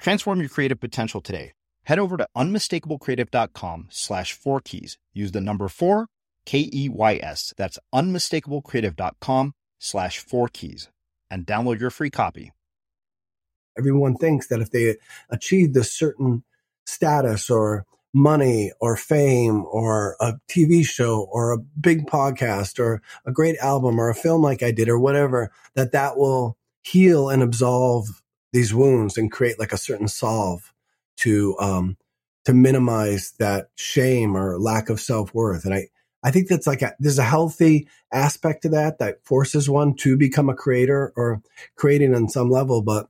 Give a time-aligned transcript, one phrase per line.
[0.00, 1.52] Transform your creative potential today.
[1.84, 4.98] Head over to unmistakablecreative.com slash four keys.
[5.12, 6.06] Use the number four,
[6.46, 7.52] K E Y S.
[7.56, 10.88] That's unmistakablecreative.com slash four keys
[11.30, 12.52] and download your free copy.
[13.78, 14.96] Everyone thinks that if they
[15.28, 16.44] achieve this certain
[16.86, 23.32] status or money or fame or a TV show or a big podcast or a
[23.32, 27.42] great album or a film like I did or whatever, that that will heal and
[27.42, 30.72] absolve these wounds and create like a certain solve
[31.18, 31.96] to um
[32.44, 35.86] to minimize that shame or lack of self-worth and i
[36.22, 40.16] i think that's like a, there's a healthy aspect to that that forces one to
[40.16, 41.42] become a creator or
[41.76, 43.08] creating on some level but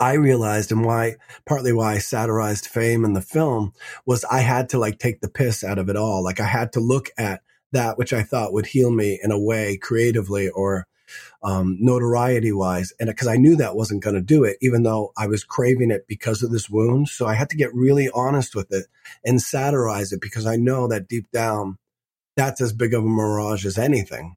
[0.00, 3.72] I realized and why partly why I satirized fame in the film
[4.06, 6.22] was I had to like take the piss out of it all.
[6.22, 9.38] Like I had to look at that which I thought would heal me in a
[9.38, 10.86] way creatively or
[11.42, 12.92] um, notoriety wise.
[12.98, 15.90] And because I knew that wasn't going to do it, even though I was craving
[15.90, 17.08] it because of this wound.
[17.08, 18.86] So I had to get really honest with it
[19.24, 21.78] and satirize it because I know that deep down,
[22.36, 24.36] that's as big of a mirage as anything.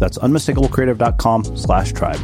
[0.00, 2.20] that's unmistakablecreative.com slash tribe.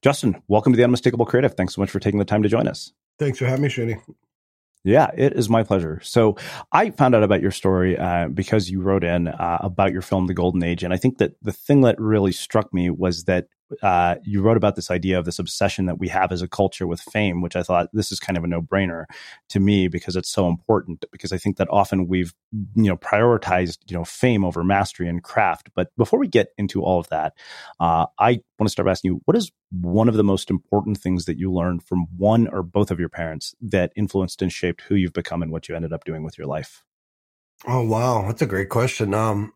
[0.00, 1.52] Justin, welcome to the Unmistakable Creative.
[1.52, 2.92] Thanks so much for taking the time to join us.
[3.18, 4.00] Thanks for having me, Srini.
[4.84, 6.00] Yeah, it is my pleasure.
[6.04, 6.36] So
[6.70, 10.28] I found out about your story uh, because you wrote in uh, about your film,
[10.28, 10.84] The Golden Age.
[10.84, 13.48] And I think that the thing that really struck me was that
[13.82, 16.86] uh, you wrote about this idea of this obsession that we have as a culture
[16.86, 19.04] with fame, which I thought this is kind of a no brainer
[19.50, 21.04] to me because it's so important.
[21.10, 25.22] Because I think that often we've you know prioritized you know fame over mastery and
[25.22, 25.70] craft.
[25.74, 27.34] But before we get into all of that,
[27.80, 30.98] uh, I want to start by asking you: What is one of the most important
[30.98, 34.82] things that you learned from one or both of your parents that influenced and shaped
[34.82, 36.84] who you've become and what you ended up doing with your life?
[37.66, 39.14] Oh wow, that's a great question.
[39.14, 39.52] Um,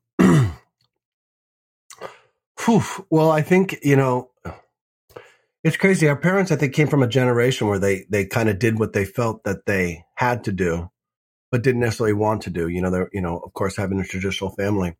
[2.71, 3.07] Whew.
[3.11, 4.31] Well, I think, you know,
[5.65, 6.09] it's crazy.
[6.09, 8.93] Our parents, I think, came from a generation where they, they kind of did what
[8.93, 10.89] they felt that they had to do,
[11.51, 12.69] but didn't necessarily want to do.
[12.69, 14.95] You know, they're, you know, of course, having a traditional family.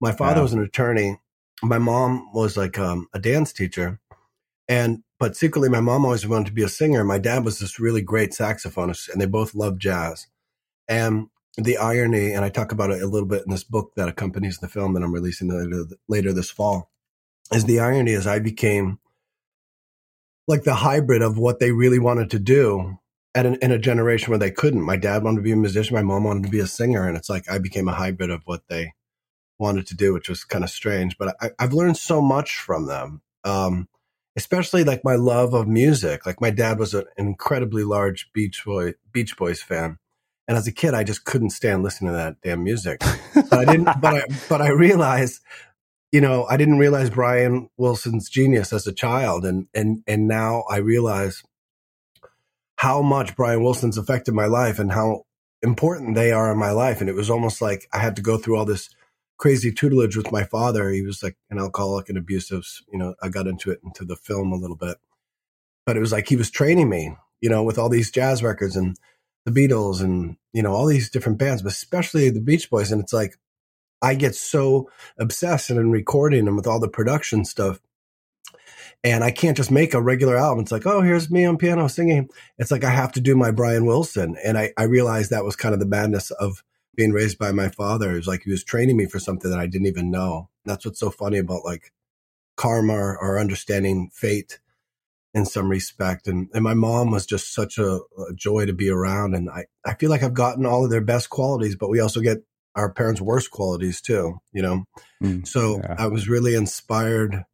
[0.00, 0.42] My father yeah.
[0.42, 1.20] was an attorney.
[1.62, 4.00] My mom was like um, a dance teacher.
[4.66, 7.04] And, but secretly, my mom always wanted to be a singer.
[7.04, 10.26] My dad was this really great saxophonist, and they both loved jazz.
[10.88, 14.08] And the irony, and I talk about it a little bit in this book that
[14.08, 16.91] accompanies the film that I'm releasing later, later this fall
[17.54, 18.98] is the irony is I became
[20.48, 22.98] like the hybrid of what they really wanted to do
[23.34, 24.82] at an, in a generation where they couldn't.
[24.82, 25.94] My dad wanted to be a musician.
[25.94, 27.06] My mom wanted to be a singer.
[27.06, 28.92] And it's like I became a hybrid of what they
[29.58, 31.16] wanted to do, which was kind of strange.
[31.16, 33.88] But I, have learned so much from them, um,
[34.36, 36.26] especially like my love of music.
[36.26, 39.98] Like my dad was an incredibly large Beach Boy Beach Boys fan.
[40.48, 43.00] And as a kid, I just couldn't stand listening to that damn music.
[43.34, 43.84] But I didn't.
[44.00, 45.40] but I but I realized
[46.12, 50.64] you know, I didn't realize Brian Wilson's genius as a child, and and and now
[50.70, 51.42] I realize
[52.76, 55.22] how much Brian Wilson's affected my life and how
[55.62, 57.00] important they are in my life.
[57.00, 58.90] And it was almost like I had to go through all this
[59.38, 60.90] crazy tutelage with my father.
[60.90, 62.64] He was like an alcoholic and abusive.
[62.92, 64.98] You know, I got into it into the film a little bit,
[65.86, 68.76] but it was like he was training me, you know, with all these jazz records
[68.76, 68.96] and
[69.46, 72.92] the Beatles and, you know, all these different bands, but especially the Beach Boys.
[72.92, 73.34] And it's like,
[74.02, 77.80] I get so obsessed and recording them with all the production stuff.
[79.04, 80.62] And I can't just make a regular album.
[80.62, 82.28] It's like, oh, here's me on piano singing.
[82.58, 84.36] It's like I have to do my Brian Wilson.
[84.44, 86.62] And I, I realized that was kind of the madness of
[86.94, 88.12] being raised by my father.
[88.12, 90.50] It was like he was training me for something that I didn't even know.
[90.64, 91.92] That's what's so funny about like
[92.56, 94.60] karma or understanding fate
[95.34, 96.28] in some respect.
[96.28, 99.34] And, and my mom was just such a, a, joy to be around.
[99.34, 102.20] And I, I feel like I've gotten all of their best qualities, but we also
[102.20, 102.38] get
[102.74, 104.84] our parents' worst qualities too, you know?
[105.22, 105.96] Mm, so yeah.
[105.98, 107.44] I was really inspired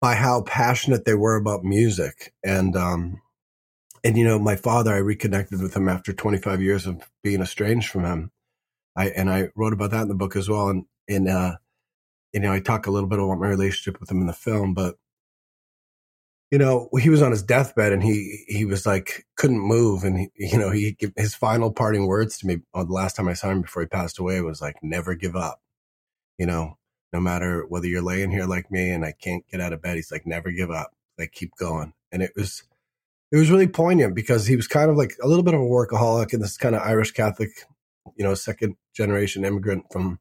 [0.00, 2.32] by how passionate they were about music.
[2.44, 3.20] And, um,
[4.02, 7.90] and you know, my father, I reconnected with him after 25 years of being estranged
[7.90, 8.30] from him.
[8.96, 10.68] I, and I wrote about that in the book as well.
[10.68, 11.56] And, and, uh,
[12.32, 14.72] you know, I talk a little bit about my relationship with him in the film,
[14.72, 14.96] but
[16.50, 20.02] you know, he was on his deathbed and he, he was like, couldn't move.
[20.02, 23.28] And he, you know, he, his final parting words to me on the last time
[23.28, 25.60] I saw him before he passed away was like, never give up.
[26.38, 26.76] You know,
[27.12, 29.96] no matter whether you're laying here like me and I can't get out of bed,
[29.96, 30.92] he's like, never give up.
[31.18, 31.92] Like, keep going.
[32.10, 32.64] And it was,
[33.30, 35.64] it was really poignant because he was kind of like a little bit of a
[35.64, 37.50] workaholic and this kind of Irish Catholic,
[38.16, 40.18] you know, second generation immigrant from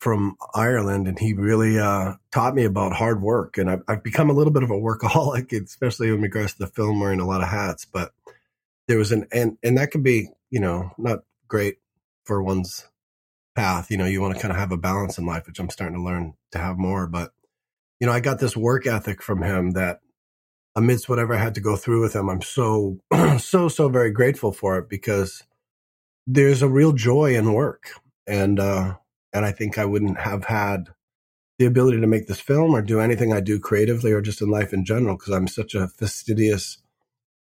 [0.00, 3.58] from Ireland, and he really uh, taught me about hard work.
[3.58, 6.66] And I've, I've, become a little bit of a workaholic, especially in regards to the
[6.66, 7.84] film, wearing a lot of hats.
[7.84, 8.12] But
[8.88, 11.76] there was an and and that could be, you know, not great
[12.24, 12.88] for one's
[13.54, 13.90] path.
[13.90, 15.96] You know, you want to kind of have a balance in life, which I'm starting
[15.96, 17.06] to learn to have more.
[17.06, 17.32] But
[18.00, 20.00] you know, I got this work ethic from him that
[20.74, 23.00] amidst whatever I had to go through with him, I'm so
[23.38, 25.42] so so very grateful for it because
[26.26, 27.90] there's a real joy in work
[28.26, 28.94] and uh
[29.32, 30.88] and I think I wouldn't have had
[31.58, 34.48] the ability to make this film or do anything I do creatively or just in
[34.48, 36.78] life in general because I'm such a fastidious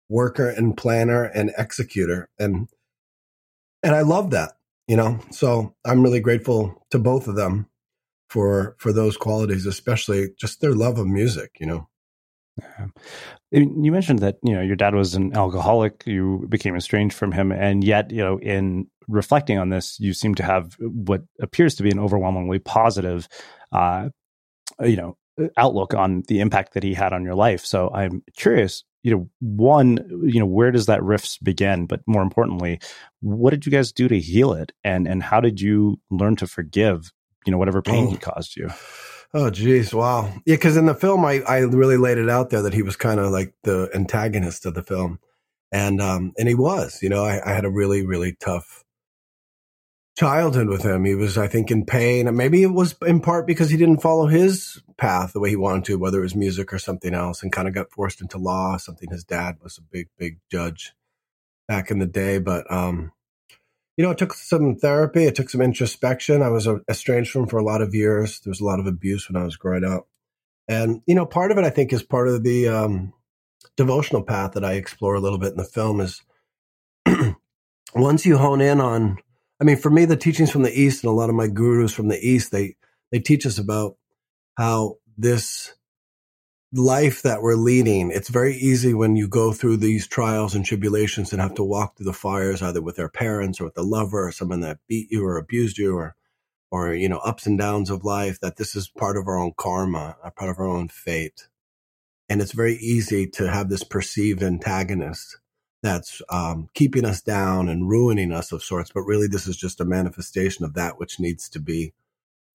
[0.08, 2.69] worker and planner and executor and
[3.82, 4.52] and I love that
[4.87, 7.69] you know so I'm really grateful to both of them
[8.28, 11.88] for for those qualities especially just their love of music you know.
[13.52, 16.04] You mentioned that you know your dad was an alcoholic.
[16.06, 20.34] You became estranged from him, and yet you know in reflecting on this, you seem
[20.37, 23.28] to have what appears to be an overwhelmingly positive,
[23.72, 24.08] uh,
[24.81, 25.16] you know,
[25.56, 27.64] outlook on the impact that he had on your life.
[27.64, 31.87] So I'm curious, you know, one, you know, where does that rifts begin?
[31.87, 32.81] But more importantly,
[33.20, 36.46] what did you guys do to heal it, and and how did you learn to
[36.46, 37.12] forgive,
[37.46, 38.10] you know, whatever pain oh.
[38.10, 38.70] he caused you?
[39.34, 39.94] Oh, geez.
[39.94, 40.32] Wow.
[40.44, 40.56] Yeah.
[40.56, 43.19] Cause in the film, I, I really laid it out there that he was kind
[43.19, 45.19] of like the antagonist of the film.
[45.70, 48.84] And, um, and he was, you know, I, I had a really, really tough
[50.19, 51.06] childhood with him.
[51.06, 52.34] He was, I think, in pain.
[52.37, 55.87] Maybe it was in part because he didn't follow his path the way he wanted
[55.87, 58.76] to, whether it was music or something else, and kind of got forced into law,
[58.76, 60.93] something his dad was a big, big judge
[61.67, 62.38] back in the day.
[62.38, 63.12] But, um,
[64.02, 65.26] you know, it took some therapy.
[65.26, 66.43] It took some introspection.
[66.43, 68.40] I was estranged from for a lot of years.
[68.40, 70.08] There was a lot of abuse when I was growing up.
[70.66, 73.12] And, you know, part of it, I think, is part of the um,
[73.76, 76.20] devotional path that I explore a little bit in the film is
[77.94, 79.19] once you hone in on,
[79.60, 81.94] I mean, for me, the teachings from the East and a lot of my gurus
[81.94, 82.75] from the East, they,
[83.12, 83.99] they teach us about
[84.59, 85.75] how this
[86.73, 91.33] life that we're leading, it's very easy when you go through these trials and tribulations
[91.33, 94.26] and have to walk through the fires, either with our parents or with a lover
[94.26, 96.17] or someone that beat you or abused you or,
[96.71, 99.52] or, you know, ups and downs of life, that this is part of our own
[99.57, 101.49] karma, a part of our own fate.
[102.29, 105.38] And it's very easy to have this perceived antagonist
[105.83, 108.91] that's um, keeping us down and ruining us of sorts.
[108.91, 111.93] But really, this is just a manifestation of that which needs to be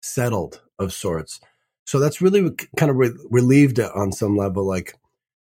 [0.01, 1.39] settled of sorts.
[1.85, 4.65] So that's really kind of re- relieved on some level.
[4.65, 4.95] Like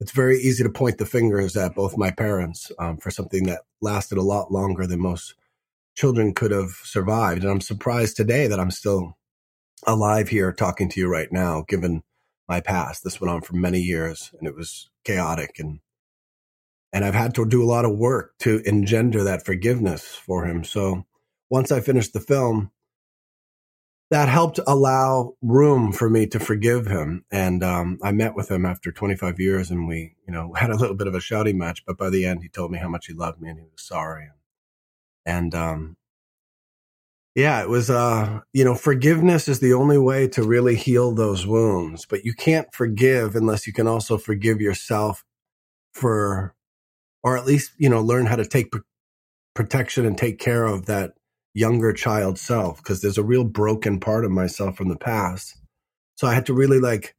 [0.01, 3.63] it's very easy to point the fingers at both my parents um, for something that
[3.81, 5.35] lasted a lot longer than most
[5.97, 7.43] children could have survived.
[7.43, 9.17] And I'm surprised today that I'm still
[9.87, 12.03] alive here talking to you right now, given
[12.49, 13.05] my past.
[13.05, 15.81] This went on for many years and it was chaotic and
[16.93, 20.65] and I've had to do a lot of work to engender that forgiveness for him.
[20.65, 21.07] So
[21.49, 22.73] once I finished the film,
[24.11, 27.25] that helped allow room for me to forgive him.
[27.31, 30.77] And um, I met with him after 25 years, and we, you know, had a
[30.77, 31.85] little bit of a shouting match.
[31.87, 33.83] But by the end, he told me how much he loved me and he was
[33.83, 34.29] sorry.
[35.25, 35.97] And um,
[37.37, 41.47] yeah, it was, uh, you know, forgiveness is the only way to really heal those
[41.47, 42.05] wounds.
[42.05, 45.25] But you can't forgive unless you can also forgive yourself
[45.93, 46.55] for,
[47.23, 48.73] or at least, you know, learn how to take
[49.55, 51.13] protection and take care of that
[51.55, 55.57] younger child self because there's a real broken part of myself from the past.
[56.17, 57.15] So I had to really like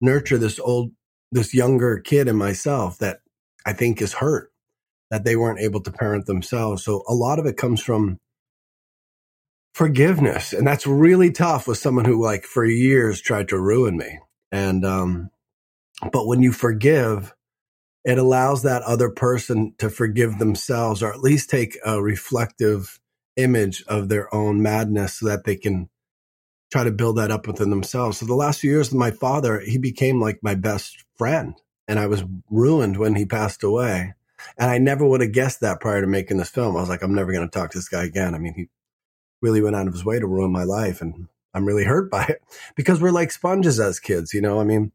[0.00, 0.92] nurture this old,
[1.32, 3.20] this younger kid in myself that
[3.64, 4.50] I think is hurt
[5.10, 6.84] that they weren't able to parent themselves.
[6.84, 8.18] So a lot of it comes from
[9.74, 10.52] forgiveness.
[10.52, 14.20] And that's really tough with someone who like for years tried to ruin me.
[14.52, 15.30] And, um,
[16.12, 17.34] but when you forgive,
[18.04, 22.99] it allows that other person to forgive themselves or at least take a reflective
[23.42, 25.88] image of their own madness so that they can
[26.70, 28.18] try to build that up within themselves.
[28.18, 31.54] So the last few years my father, he became like my best friend
[31.88, 34.14] and I was ruined when he passed away.
[34.56, 36.76] And I never would have guessed that prior to making this film.
[36.76, 38.34] I was like, I'm never going to talk to this guy again.
[38.34, 38.68] I mean, he
[39.42, 42.24] really went out of his way to ruin my life and I'm really hurt by
[42.24, 42.42] it
[42.76, 44.60] because we're like sponges as kids, you know?
[44.60, 44.92] I mean,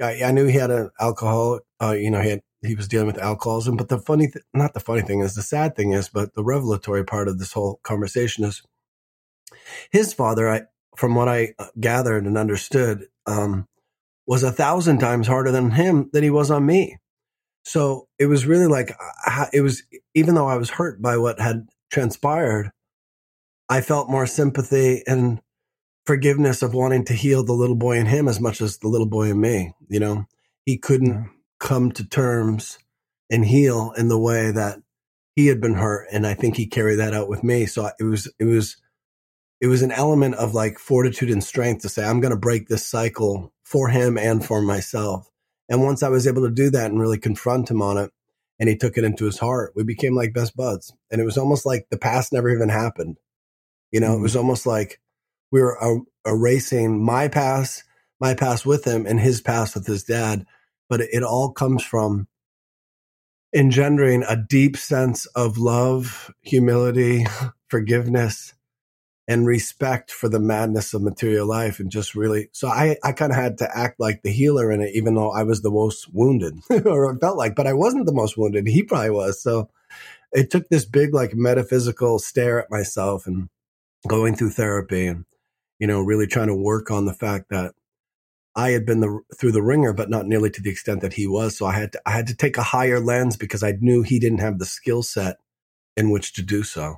[0.00, 3.06] I, I knew he had an alcohol, uh, you know, he had, he was dealing
[3.06, 3.76] with alcoholism.
[3.76, 6.44] But the funny, th- not the funny thing is, the sad thing is, but the
[6.44, 8.62] revelatory part of this whole conversation is
[9.90, 10.48] his father.
[10.48, 10.62] I,
[10.96, 13.66] from what I uh, gathered and understood, um,
[14.26, 16.98] was a thousand times harder than him than he was on me.
[17.64, 19.82] So it was really like uh, it was,
[20.14, 22.70] even though I was hurt by what had transpired,
[23.68, 25.40] I felt more sympathy and
[26.06, 29.06] forgiveness of wanting to heal the little boy in him as much as the little
[29.06, 29.72] boy in me.
[29.88, 30.26] You know,
[30.64, 31.24] he couldn't yeah.
[31.62, 32.78] Come to terms
[33.30, 34.80] and heal in the way that
[35.36, 36.08] he had been hurt.
[36.12, 37.64] And I think he carried that out with me.
[37.66, 38.76] So it was, it was,
[39.60, 42.68] it was an element of like fortitude and strength to say, I'm going to break
[42.68, 45.30] this cycle for him and for myself.
[45.68, 48.10] And once I was able to do that and really confront him on it,
[48.58, 50.92] and he took it into his heart, we became like best buds.
[51.10, 53.18] And it was almost like the past never even happened.
[53.90, 54.18] You know, mm-hmm.
[54.18, 55.00] it was almost like
[55.50, 57.84] we were erasing my past,
[58.20, 60.44] my past with him, and his past with his dad.
[60.92, 62.28] But it, all comes from
[63.54, 67.24] engendering a deep sense of love, humility,
[67.70, 68.52] forgiveness,
[69.26, 73.30] and respect for the madness of material life and just really so i i kind
[73.30, 76.12] of had to act like the healer in it even though i was the most
[76.12, 78.66] wounded or it felt like but i wasn't the most wounded.
[78.66, 79.40] He probably was.
[79.40, 79.70] So
[80.32, 83.48] it took this big like metaphysical stare at myself and
[84.08, 85.24] going through therapy and
[85.82, 87.74] you know, really trying to work on the fact that
[88.54, 91.26] I had been the, through the ringer, but not nearly to the extent that he
[91.26, 91.56] was.
[91.56, 94.18] So I had to, I had to take a higher lens because I knew he
[94.18, 95.38] didn't have the skill set
[95.96, 96.96] in which to do so.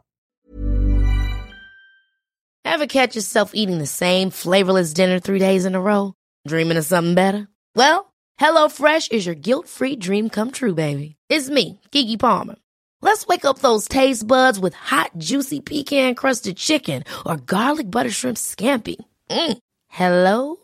[2.64, 6.14] Ever catch yourself eating the same flavorless dinner three days in a row?
[6.48, 7.46] Dreaming of something better?
[7.76, 11.16] Well, HelloFresh is your guilt-free dream come true, baby.
[11.28, 12.56] It's me, Keke Palmer.
[13.00, 18.10] Let's wake up those taste buds with hot, juicy pecan crusted chicken or garlic butter
[18.10, 18.96] shrimp scampi.
[19.30, 19.58] Mm.
[19.88, 20.63] Hello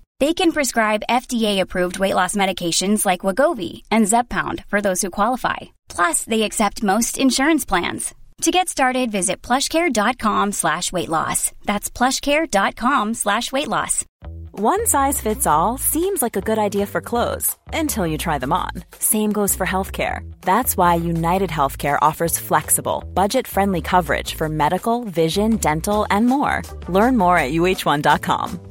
[0.21, 5.57] They can prescribe FDA-approved weight loss medications like Wegovy and Zepbound for those who qualify.
[5.89, 8.13] Plus, they accept most insurance plans.
[8.43, 11.51] To get started, visit plushcare.com slash weight loss.
[11.65, 14.05] That's plushcare.com slash weight loss.
[14.51, 18.53] One size fits all seems like a good idea for clothes until you try them
[18.53, 18.73] on.
[18.99, 20.19] Same goes for healthcare.
[20.41, 26.61] That's why United Healthcare offers flexible, budget friendly coverage for medical, vision, dental, and more.
[26.89, 28.70] Learn more at uh1.com.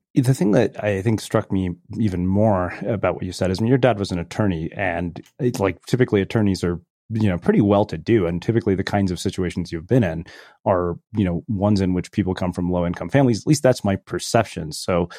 [0.13, 3.67] the thing that I think struck me even more about what you said is when
[3.67, 6.81] your dad was an attorney, and it's like typically attorneys are
[7.13, 10.23] you know pretty well to do and typically the kinds of situations you've been in
[10.65, 13.41] are you know ones in which people come from low income families.
[13.41, 14.71] At least that's my perception.
[14.71, 15.09] So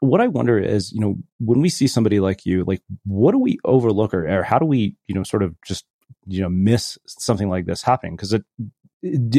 [0.00, 3.38] what i wonder is you know when we see somebody like you like what do
[3.38, 5.84] we overlook or, or how do we you know sort of just
[6.26, 8.16] you know miss something like this happening?
[8.16, 8.44] Because it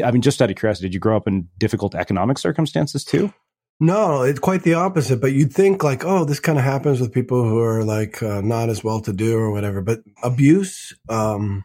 [0.03, 3.33] i mean just out of curiosity did you grow up in difficult economic circumstances too
[3.79, 5.21] no, it's quite the opposite.
[5.21, 8.41] But you'd think like, oh, this kind of happens with people who are like uh,
[8.41, 9.81] not as well to do or whatever.
[9.81, 11.63] But abuse, um,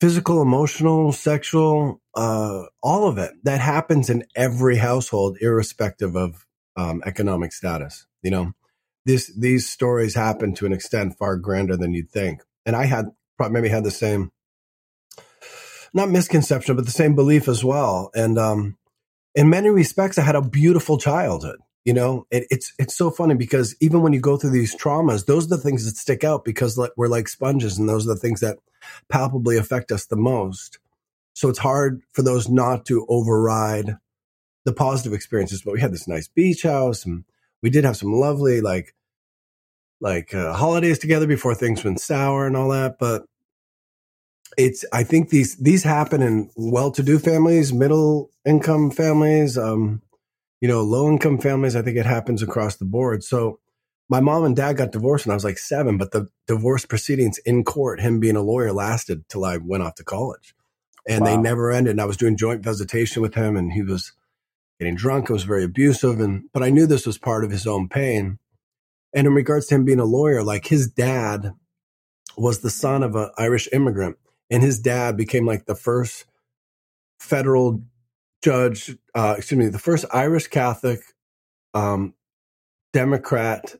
[0.00, 7.02] physical, emotional, sexual, uh, all of it that happens in every household, irrespective of um,
[7.04, 8.06] economic status.
[8.22, 8.52] You know,
[9.04, 12.42] this these stories happen to an extent far grander than you'd think.
[12.64, 13.06] And I had
[13.50, 14.30] maybe had the same,
[15.92, 18.10] not misconception, but the same belief as well.
[18.14, 18.76] And um,
[19.34, 21.58] in many respects, I had a beautiful childhood.
[21.84, 25.24] You know, it, it's it's so funny because even when you go through these traumas,
[25.24, 28.20] those are the things that stick out because we're like sponges, and those are the
[28.20, 28.58] things that
[29.08, 30.78] palpably affect us the most.
[31.34, 33.96] So it's hard for those not to override
[34.64, 35.62] the positive experiences.
[35.62, 37.24] But we had this nice beach house, and
[37.62, 38.94] we did have some lovely like
[40.00, 42.98] like uh, holidays together before things went sour and all that.
[42.98, 43.24] But
[44.58, 50.02] it's I think these these happen in well-to-do families, middle income families, um,
[50.60, 51.76] you know, low income families.
[51.76, 53.22] I think it happens across the board.
[53.22, 53.60] So
[54.08, 57.38] my mom and dad got divorced when I was like seven, but the divorce proceedings
[57.46, 60.56] in court, him being a lawyer, lasted till I went off to college,
[61.08, 61.26] and wow.
[61.26, 61.92] they never ended.
[61.92, 64.12] And I was doing joint visitation with him, and he was
[64.80, 65.30] getting drunk.
[65.30, 68.40] It was very abusive, and but I knew this was part of his own pain.
[69.14, 71.52] And in regards to him being a lawyer, like his dad
[72.36, 74.16] was the son of an Irish immigrant
[74.50, 76.24] and his dad became like the first
[77.20, 77.82] federal
[78.42, 81.00] judge, uh, excuse me, the first Irish Catholic
[81.74, 82.14] um,
[82.92, 83.74] Democrat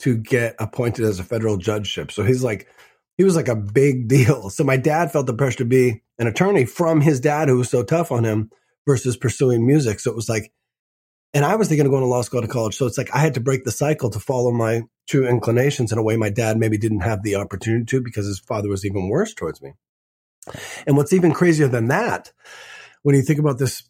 [0.00, 2.12] to get appointed as a federal judgeship.
[2.12, 2.68] So he's like,
[3.16, 4.50] he was like a big deal.
[4.50, 7.70] So my dad felt the pressure to be an attorney from his dad, who was
[7.70, 8.50] so tough on him,
[8.86, 10.00] versus pursuing music.
[10.00, 10.52] So it was like,
[11.34, 12.76] and I was thinking of going to law school to college.
[12.76, 15.98] So it's like I had to break the cycle to follow my true inclinations in
[15.98, 19.08] a way my dad maybe didn't have the opportunity to because his father was even
[19.08, 19.74] worse towards me.
[20.86, 22.32] And what's even crazier than that,
[23.02, 23.88] when you think about this,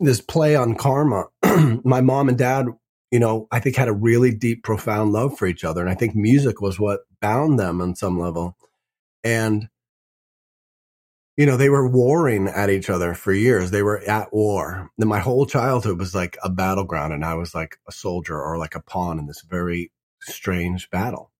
[0.00, 1.24] this play on karma,
[1.84, 2.66] my mom and dad,
[3.10, 5.82] you know, I think had a really deep, profound love for each other.
[5.82, 8.56] And I think music was what bound them on some level.
[9.22, 9.68] And,
[11.36, 13.70] you know, they were warring at each other for years.
[13.70, 14.90] They were at war.
[14.98, 17.12] And my whole childhood was like a battleground.
[17.12, 21.30] And I was like a soldier or like a pawn in this very strange battle.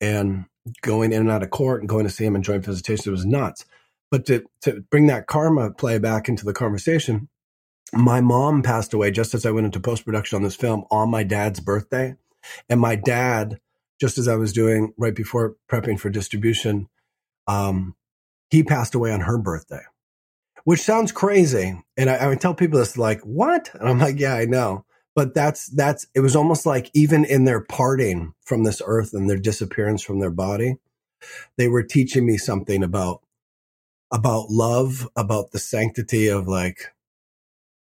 [0.00, 0.46] And
[0.82, 3.10] going in and out of court and going to see him and joint visitation, it
[3.10, 3.64] was nuts.
[4.10, 7.28] But to, to bring that karma play back into the conversation,
[7.92, 11.10] my mom passed away just as I went into post production on this film on
[11.10, 12.16] my dad's birthday.
[12.68, 13.60] And my dad,
[14.00, 16.88] just as I was doing right before prepping for distribution,
[17.46, 17.94] um,
[18.50, 19.82] he passed away on her birthday,
[20.64, 21.82] which sounds crazy.
[21.96, 23.70] And I, I tell people this, like, what?
[23.74, 24.84] And I'm like, yeah, I know.
[25.14, 29.28] But that's, that's, it was almost like even in their parting from this earth and
[29.30, 30.76] their disappearance from their body,
[31.56, 33.22] they were teaching me something about
[34.16, 36.94] about love, about the sanctity of like,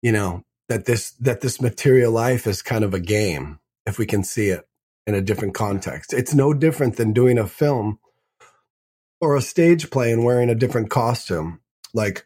[0.01, 4.07] you know, that this, that this material life is kind of a game if we
[4.07, 4.67] can see it
[5.05, 6.13] in a different context.
[6.13, 7.99] It's no different than doing a film
[9.21, 11.59] or a stage play and wearing a different costume.
[11.93, 12.25] Like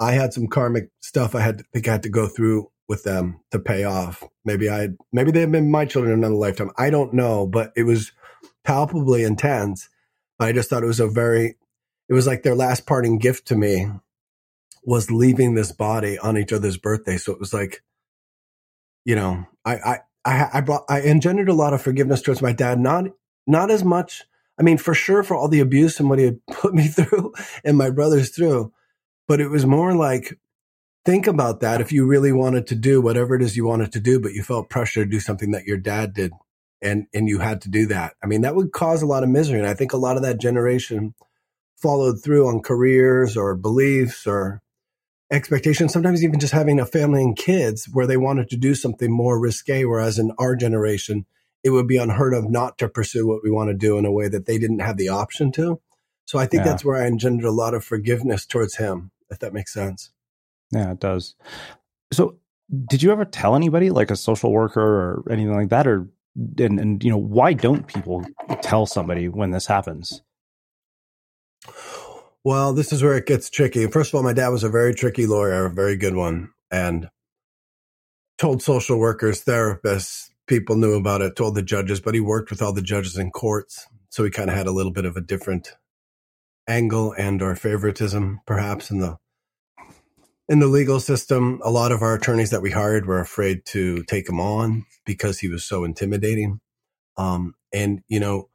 [0.00, 3.02] I had some karmic stuff I had to think I had to go through with
[3.02, 4.24] them to pay off.
[4.46, 6.70] Maybe I maybe they've been my children in another lifetime.
[6.78, 8.12] I don't know, but it was
[8.64, 9.90] palpably intense.
[10.40, 11.56] I just thought it was a very
[12.08, 13.90] it was like their last parting gift to me
[14.84, 17.16] was leaving this body on each other's birthday.
[17.16, 17.82] So it was like,
[19.04, 22.52] you know, I, I, I, I brought, I engendered a lot of forgiveness towards my
[22.52, 23.06] dad, not,
[23.46, 24.24] not as much
[24.58, 27.32] I mean, for sure, for all the abuse and what he had put me through
[27.64, 28.72] and my brothers through.
[29.28, 30.38] But it was more like,
[31.04, 34.00] think about that if you really wanted to do whatever it is you wanted to
[34.00, 36.32] do, but you felt pressure to do something that your dad did
[36.82, 38.14] and, and you had to do that.
[38.22, 39.58] I mean, that would cause a lot of misery.
[39.58, 41.14] And I think a lot of that generation
[41.76, 44.62] followed through on careers or beliefs or
[45.30, 49.10] expectations, sometimes even just having a family and kids where they wanted to do something
[49.10, 49.84] more risque.
[49.84, 51.26] Whereas in our generation,
[51.64, 54.12] it would be unheard of not to pursue what we want to do in a
[54.12, 55.80] way that they didn't have the option to.
[56.24, 56.70] So I think yeah.
[56.70, 60.10] that's where I engendered a lot of forgiveness towards him, if that makes sense.
[60.72, 61.34] Yeah, it does.
[62.12, 62.38] So
[62.88, 66.08] did you ever tell anybody like a social worker or anything like that or
[66.58, 68.24] and, and you know why don't people
[68.60, 70.22] tell somebody when this happens
[72.44, 74.94] well this is where it gets tricky first of all my dad was a very
[74.94, 77.08] tricky lawyer a very good one and
[78.38, 82.62] told social workers therapists people knew about it, told the judges, but he worked with
[82.62, 83.86] all the judges in courts.
[84.10, 85.72] So he kind of had a little bit of a different
[86.68, 89.16] angle and or favoritism perhaps in the
[90.48, 94.02] in the legal system a lot of our attorneys that we hired were afraid to
[94.02, 96.58] take him on because he was so intimidating
[97.16, 98.48] um, and you know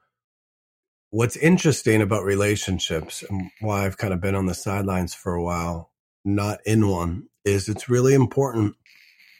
[1.11, 5.43] what's interesting about relationships and why i've kind of been on the sidelines for a
[5.43, 5.91] while
[6.25, 8.75] not in one is it's really important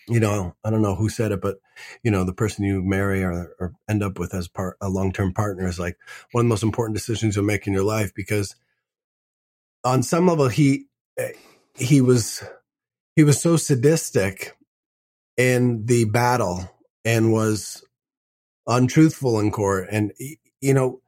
[0.08, 1.58] you know, I don't know who said it, but
[2.04, 5.14] you know, the person you marry or, or end up with as part a long
[5.14, 5.98] term partner is like
[6.32, 8.56] one of the most important decisions you'll make in your life because
[9.84, 11.32] on some level he eh,
[11.76, 12.44] he was
[13.16, 14.56] he was so sadistic
[15.38, 16.70] in the battle
[17.06, 17.84] and was
[18.68, 20.12] untruthful in court and
[20.60, 21.01] you know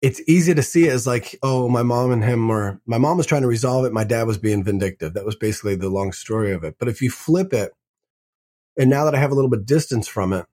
[0.00, 3.16] it's easy to see it as like oh my mom and him were my mom
[3.16, 6.12] was trying to resolve it my dad was being vindictive that was basically the long
[6.12, 7.72] story of it but if you flip it
[8.78, 10.46] and now that I have a little bit distance from it,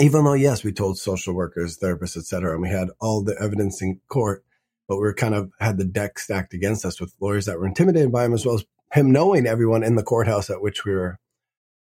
[0.00, 3.82] even though yes, we told social workers, therapists, etc., and we had all the evidence
[3.82, 4.44] in court,
[4.88, 7.66] but we are kind of had the deck stacked against us with lawyers that were
[7.66, 10.92] intimidated by him, as well as him knowing everyone in the courthouse at which we
[10.92, 11.18] were,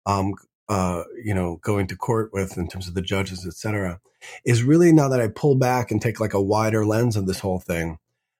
[0.05, 0.33] um,
[0.69, 3.99] uh, you know, going to court with in terms of the judges, etc.
[4.45, 7.39] Is really now that I pull back and take like a wider lens of this
[7.39, 7.97] whole thing,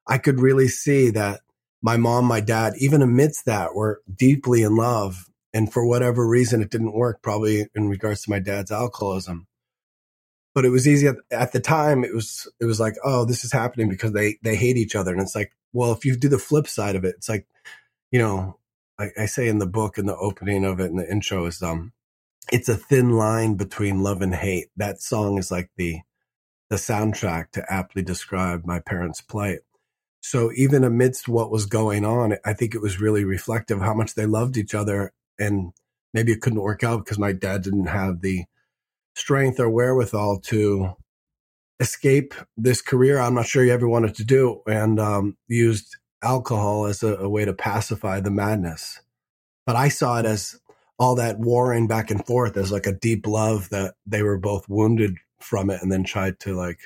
[0.08, 1.42] I could really see that
[1.82, 6.62] my mom, my dad, even amidst that, were deeply in love and for whatever reason,
[6.62, 9.48] it didn't work, probably in regards to my dad's alcoholism.
[10.56, 12.04] But it was easy at, at the time.
[12.04, 15.12] It was, it was like, oh, this is happening because they, they hate each other.
[15.12, 17.48] And it's like, well, if you do the flip side of it, it's like,
[18.12, 18.58] you know,
[19.00, 21.62] I, I say in the book, in the opening of it, in the intro is,
[21.62, 21.92] um,
[22.52, 24.68] it's a thin line between love and hate.
[24.78, 26.00] That song is like the,
[26.70, 29.60] the soundtrack to aptly describe my parents' plight.
[30.22, 34.16] So even amidst what was going on, I think it was really reflective how much
[34.16, 35.74] they loved each other and
[36.14, 38.46] maybe it couldn't work out because my dad didn't have the
[39.16, 40.96] strength or wherewithal to
[41.80, 46.86] escape this career I'm not sure he ever wanted to do and um, used alcohol
[46.86, 49.02] as a, a, way to pacify the madness.
[49.66, 50.58] But I saw it as
[51.00, 54.68] all that warring back and forth as like a deep love that they were both
[54.70, 56.80] wounded from it and then tried to like,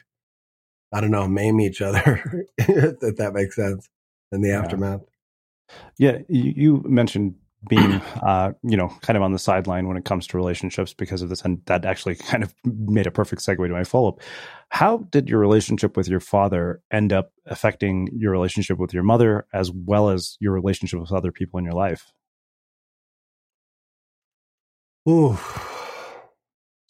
[0.93, 3.89] I don't know, maim each other, if that makes sense
[4.31, 4.61] in the yeah.
[4.61, 5.01] aftermath.
[5.97, 6.19] Yeah.
[6.29, 7.35] You mentioned
[7.67, 11.21] being uh, you know kind of on the sideline when it comes to relationships because
[11.21, 14.19] of this and that actually kind of made a perfect segue to my follow-up
[14.69, 19.45] how did your relationship with your father end up affecting your relationship with your mother
[19.53, 22.11] as well as your relationship with other people in your life
[25.07, 25.37] Ooh,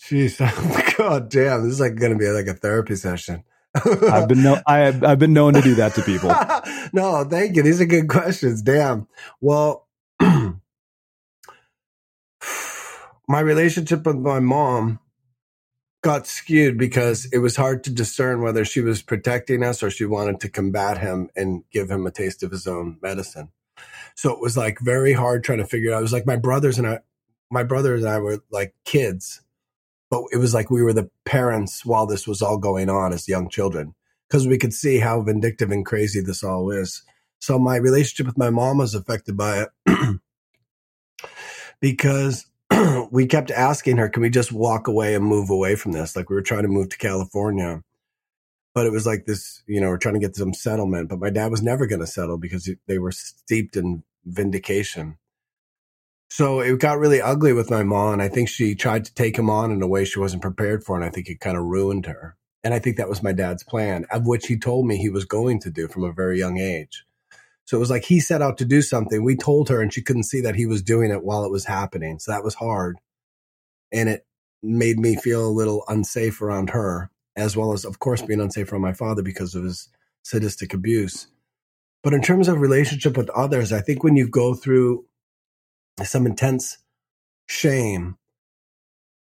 [0.02, 3.44] jeez oh god damn this is like going to be like a therapy session
[3.86, 6.30] I've been no, I have, I've been known to do that to people.
[6.94, 7.64] no, thank you.
[7.64, 8.62] These are good questions.
[8.62, 9.08] Damn.
[9.42, 9.88] Well,
[10.20, 10.60] my
[13.30, 15.00] relationship with my mom
[16.02, 20.06] got skewed because it was hard to discern whether she was protecting us or she
[20.06, 23.50] wanted to combat him and give him a taste of his own medicine.
[24.16, 26.00] So it was like very hard trying to figure it out.
[26.00, 27.00] It was like my brothers and I,
[27.50, 29.42] my brothers and I were like kids,
[30.10, 33.28] but it was like we were the parents while this was all going on as
[33.28, 33.94] young children
[34.28, 37.04] because we could see how vindictive and crazy this all is.
[37.40, 40.20] So my relationship with my mom was affected by it
[41.82, 42.46] because
[43.12, 46.16] we kept asking her, can we just walk away and move away from this?
[46.16, 47.84] Like we were trying to move to California.
[48.74, 51.10] But it was like this, you know, we're trying to get some settlement.
[51.10, 55.18] But my dad was never going to settle because they were steeped in vindication.
[56.30, 58.14] So it got really ugly with my mom.
[58.14, 60.84] And I think she tried to take him on in a way she wasn't prepared
[60.84, 60.96] for.
[60.96, 62.36] And I think it kind of ruined her.
[62.64, 65.24] And I think that was my dad's plan, of which he told me he was
[65.26, 67.06] going to do from a very young age.
[67.66, 69.24] So it was like he set out to do something.
[69.24, 71.66] We told her and she couldn't see that he was doing it while it was
[71.66, 72.20] happening.
[72.20, 72.98] So that was hard.
[73.92, 74.26] And it
[74.62, 77.10] made me feel a little unsafe around her.
[77.38, 79.88] as well as, of course, being unsafe around my father because of his
[80.24, 81.28] sadistic abuse.
[82.04, 85.06] But in terms of relationship with others, I think when you go through
[86.04, 86.78] some intense
[87.48, 88.18] shame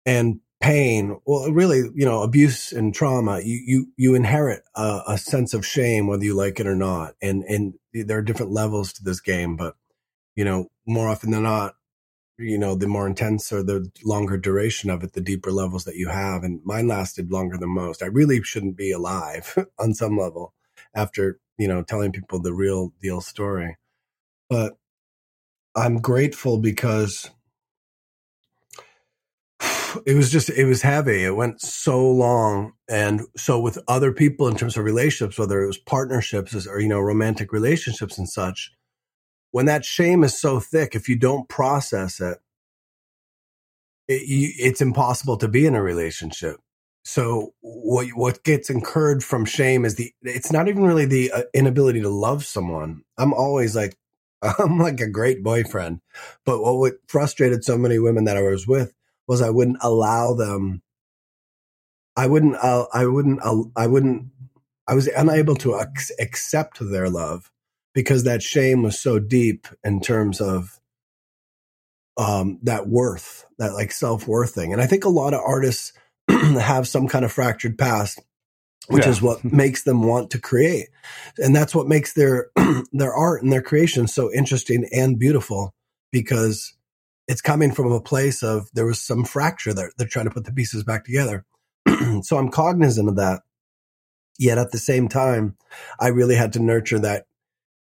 [0.06, 5.18] and pain, well, really, you know, abuse and trauma, you you you inherit a, a,
[5.18, 8.92] sense of shame whether you like it or not, and and there are different levels
[8.94, 9.74] to this game, but
[10.36, 11.74] you know, more often than not,
[12.38, 15.96] you know, the more intense or the longer duration of it, the deeper levels that
[15.96, 18.02] you have, and mine lasted longer than most.
[18.02, 20.54] I really shouldn't be alive on some level
[20.94, 23.76] after you know telling people the real deal story,
[24.48, 24.74] but
[25.76, 27.30] I'm grateful because
[30.06, 31.24] it was just it was heavy.
[31.24, 32.74] It went so long.
[32.88, 36.88] And so with other people in terms of relationships whether it was partnerships or you
[36.88, 38.72] know romantic relationships and such
[39.52, 42.38] when that shame is so thick if you don't process it,
[44.08, 46.58] it you, it's impossible to be in a relationship.
[47.04, 51.42] So what what gets incurred from shame is the it's not even really the uh,
[51.54, 53.02] inability to love someone.
[53.18, 53.96] I'm always like
[54.58, 56.00] i'm like a great boyfriend
[56.44, 58.92] but what frustrated so many women that i was with
[59.26, 60.82] was I wouldn't allow them.
[62.16, 62.56] I wouldn't.
[62.56, 63.40] Uh, I wouldn't.
[63.42, 64.26] Uh, I wouldn't.
[64.86, 67.50] I was unable to ac- accept their love
[67.94, 70.80] because that shame was so deep in terms of
[72.16, 74.72] um, that worth, that like self worth thing.
[74.72, 75.92] And I think a lot of artists
[76.28, 78.20] have some kind of fractured past,
[78.88, 79.10] which yeah.
[79.10, 80.88] is what makes them want to create,
[81.38, 82.50] and that's what makes their
[82.92, 85.74] their art and their creation so interesting and beautiful
[86.10, 86.74] because
[87.28, 89.90] it's coming from a place of there was some fracture there.
[89.96, 91.44] They're trying to put the pieces back together.
[92.22, 93.42] so I'm cognizant of that.
[94.38, 95.56] Yet at the same time,
[96.00, 97.26] I really had to nurture that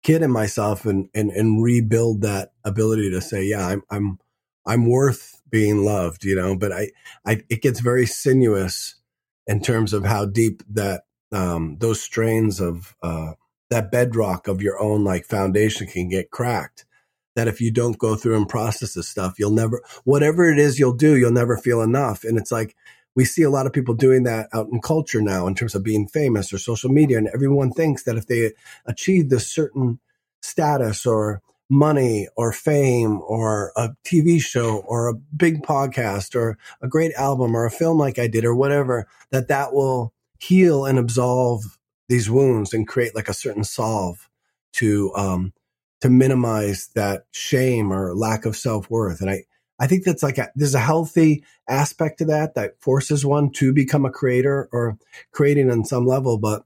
[0.04, 4.20] kid in myself and, and, and rebuild that ability to say, yeah, I'm, I'm,
[4.66, 6.92] I'm worth being loved, you know, but I,
[7.26, 8.96] I, it gets very sinuous
[9.48, 13.34] in terms of how deep that, um, those strains of, uh,
[13.70, 16.86] that bedrock of your own like foundation can get cracked
[17.36, 20.80] that if you don't go through and process this stuff, you'll never, whatever it is
[20.80, 22.24] you'll do, you'll never feel enough.
[22.24, 22.76] And it's like,
[23.16, 25.84] we see a lot of people doing that out in culture now in terms of
[25.84, 27.18] being famous or social media.
[27.18, 28.54] And everyone thinks that if they
[28.86, 30.00] achieve this certain
[30.42, 36.88] status or money or fame or a TV show or a big podcast or a
[36.88, 41.00] great album or a film like I did or whatever, that that will heal and
[41.00, 44.30] absolve these wounds and create like a certain solve
[44.74, 45.54] to, um,
[46.02, 49.22] to minimize that shame or lack of self worth.
[49.22, 49.44] And I,
[49.80, 53.74] I think that's like a, there's a healthy aspect to that that forces one to
[53.74, 54.98] become a creator or
[55.32, 56.38] creating on some level.
[56.38, 56.64] But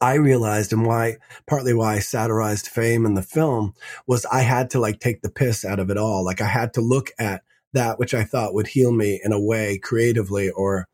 [0.00, 3.74] I realized and why partly why I satirized fame in the film
[4.06, 6.24] was I had to like take the piss out of it all.
[6.24, 9.40] Like I had to look at that which I thought would heal me in a
[9.40, 10.88] way creatively or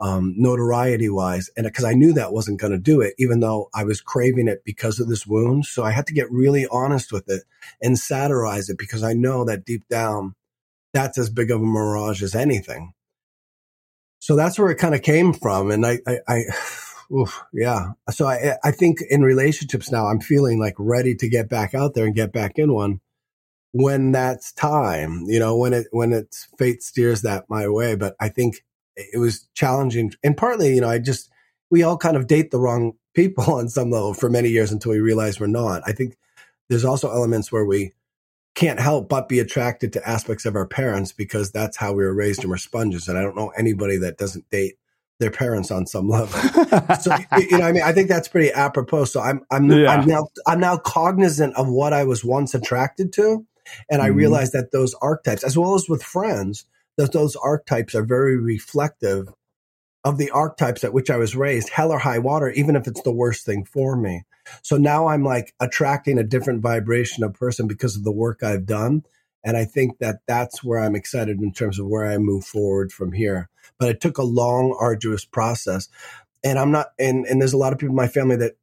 [0.00, 1.50] um, notoriety wise.
[1.56, 4.48] And because I knew that wasn't going to do it, even though I was craving
[4.48, 5.66] it because of this wound.
[5.66, 7.44] So I had to get really honest with it
[7.80, 10.34] and satirize it because I know that deep down,
[10.92, 12.92] that's as big of a mirage as anything.
[14.18, 15.70] So that's where it kind of came from.
[15.70, 16.42] And I, I, I
[17.12, 17.92] oof, yeah.
[18.10, 21.94] So I, I think in relationships now, I'm feeling like ready to get back out
[21.94, 23.00] there and get back in one
[23.72, 27.96] when that's time, you know, when it, when it's fate steers that my way.
[27.96, 28.56] But I think
[28.96, 30.12] it was challenging.
[30.22, 31.30] And partly, you know, I just,
[31.70, 34.92] we all kind of date the wrong people on some level for many years until
[34.92, 35.82] we realize we're not.
[35.86, 36.16] I think
[36.68, 37.92] there's also elements where we
[38.54, 42.14] can't help but be attracted to aspects of our parents because that's how we were
[42.14, 43.08] raised and we're sponges.
[43.08, 44.76] And I don't know anybody that doesn't date
[45.20, 46.38] their parents on some level.
[47.00, 49.06] so you know, I mean, I think that's pretty apropos.
[49.06, 49.90] So I'm I'm yeah.
[49.90, 53.46] I'm now I'm now cognizant of what I was once attracted to,
[53.90, 54.18] and I mm-hmm.
[54.18, 59.28] realize that those archetypes, as well as with friends, that those archetypes are very reflective
[60.04, 63.02] of the archetypes at which I was raised, hell or high water, even if it's
[63.02, 64.24] the worst thing for me.
[64.62, 68.66] So now I'm like attracting a different vibration of person because of the work I've
[68.66, 69.04] done.
[69.42, 72.92] And I think that that's where I'm excited in terms of where I move forward
[72.92, 73.48] from here.
[73.78, 75.88] But it took a long, arduous process.
[76.42, 78.56] And I'm not, and, and there's a lot of people in my family that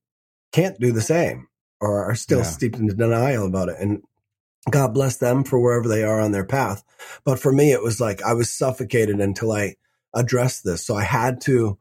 [0.51, 1.47] can't do the same
[1.79, 2.45] or are still yeah.
[2.45, 3.77] steeped in denial about it.
[3.79, 4.03] And
[4.69, 6.83] God bless them for wherever they are on their path.
[7.23, 9.75] But for me, it was like I was suffocated until I
[10.13, 10.85] addressed this.
[10.85, 11.79] So I had to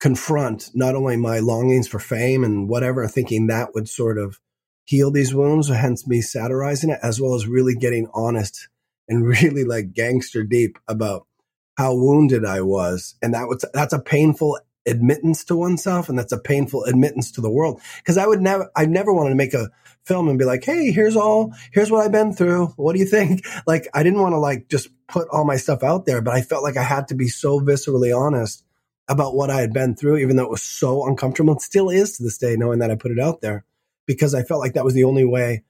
[0.00, 4.40] confront not only my longings for fame and whatever, thinking that would sort of
[4.84, 8.68] heal these wounds, hence me satirizing it, as well as really getting honest
[9.08, 11.26] and really like gangster deep about
[11.76, 13.14] how wounded I was.
[13.22, 17.40] And that was, that's a painful admittance to oneself and that's a painful admittance to
[17.40, 17.80] the world.
[18.04, 19.70] Cause I would never, I never wanted to make a
[20.04, 22.66] film and be like, Hey, here's all, here's what I've been through.
[22.76, 23.44] What do you think?
[23.66, 26.42] Like, I didn't want to like just put all my stuff out there, but I
[26.42, 28.62] felt like I had to be so viscerally honest
[29.08, 31.54] about what I had been through, even though it was so uncomfortable.
[31.54, 33.64] It still is to this day, knowing that I put it out there
[34.06, 35.64] because I felt like that was the only way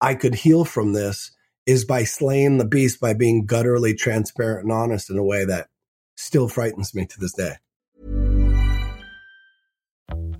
[0.00, 1.30] I could heal from this
[1.66, 5.68] is by slaying the beast, by being gutturally transparent and honest in a way that
[6.16, 7.54] still frightens me to this day.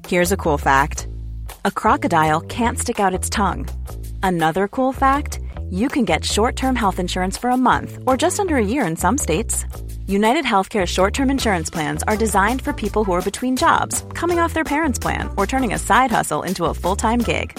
[0.06, 1.08] Here's a cool fact
[1.64, 3.66] a crocodile can't stick out its tongue.
[4.22, 8.38] Another cool fact you can get short term health insurance for a month or just
[8.38, 9.64] under a year in some states.
[10.06, 14.38] United Healthcare short term insurance plans are designed for people who are between jobs, coming
[14.38, 17.58] off their parents' plan, or turning a side hustle into a full time gig.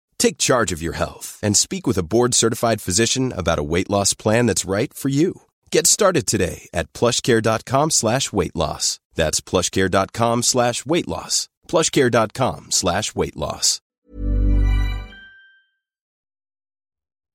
[0.21, 4.13] Take charge of your health and speak with a board-certified physician about a weight loss
[4.13, 5.41] plan that's right for you.
[5.71, 8.99] Get started today at plushcare.com slash weight loss.
[9.15, 11.49] That's plushcare.com slash weight loss.
[11.67, 13.81] plushcare.com slash weight loss.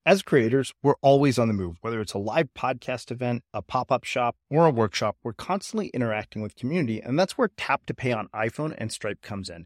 [0.05, 1.75] As creators, we're always on the move.
[1.81, 6.41] Whether it's a live podcast event, a pop-up shop, or a workshop, we're constantly interacting
[6.41, 9.65] with community, and that's where Tap to Pay on iPhone and Stripe comes in.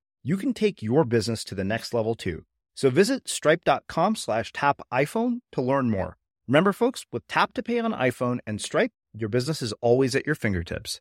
[0.23, 2.45] you can take your business to the next level too.
[2.75, 6.17] So visit stripe.com slash tap iPhone to learn more.
[6.47, 10.25] Remember, folks, with Tap to Pay on iPhone and Stripe, your business is always at
[10.25, 10.99] your fingertips.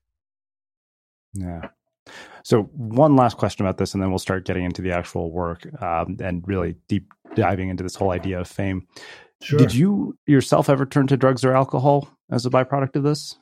[1.33, 1.69] Yeah.
[2.45, 5.67] So one last question about this, and then we'll start getting into the actual work
[5.83, 8.87] um, and really deep diving into this whole idea of fame.
[9.43, 9.59] Sure.
[9.59, 13.39] Did you yourself ever turn to drugs or alcohol as a byproduct of this?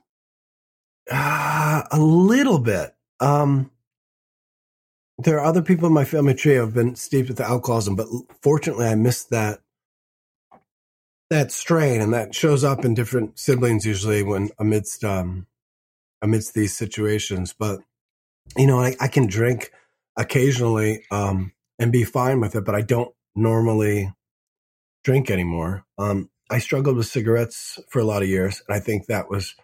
[1.10, 2.94] Uh, a little bit.
[3.20, 3.70] Um,
[5.18, 8.06] there are other people in my family tree who have been steeped with alcoholism, but
[8.40, 9.60] fortunately, I missed that
[11.30, 15.46] that strain, and that shows up in different siblings usually when amidst um,
[16.22, 17.52] amidst these situations.
[17.52, 17.80] But
[18.56, 19.72] you know, I, I can drink
[20.16, 24.12] occasionally um, and be fine with it, but I don't normally
[25.04, 25.84] drink anymore.
[25.98, 29.54] Um, I struggled with cigarettes for a lot of years, and I think that was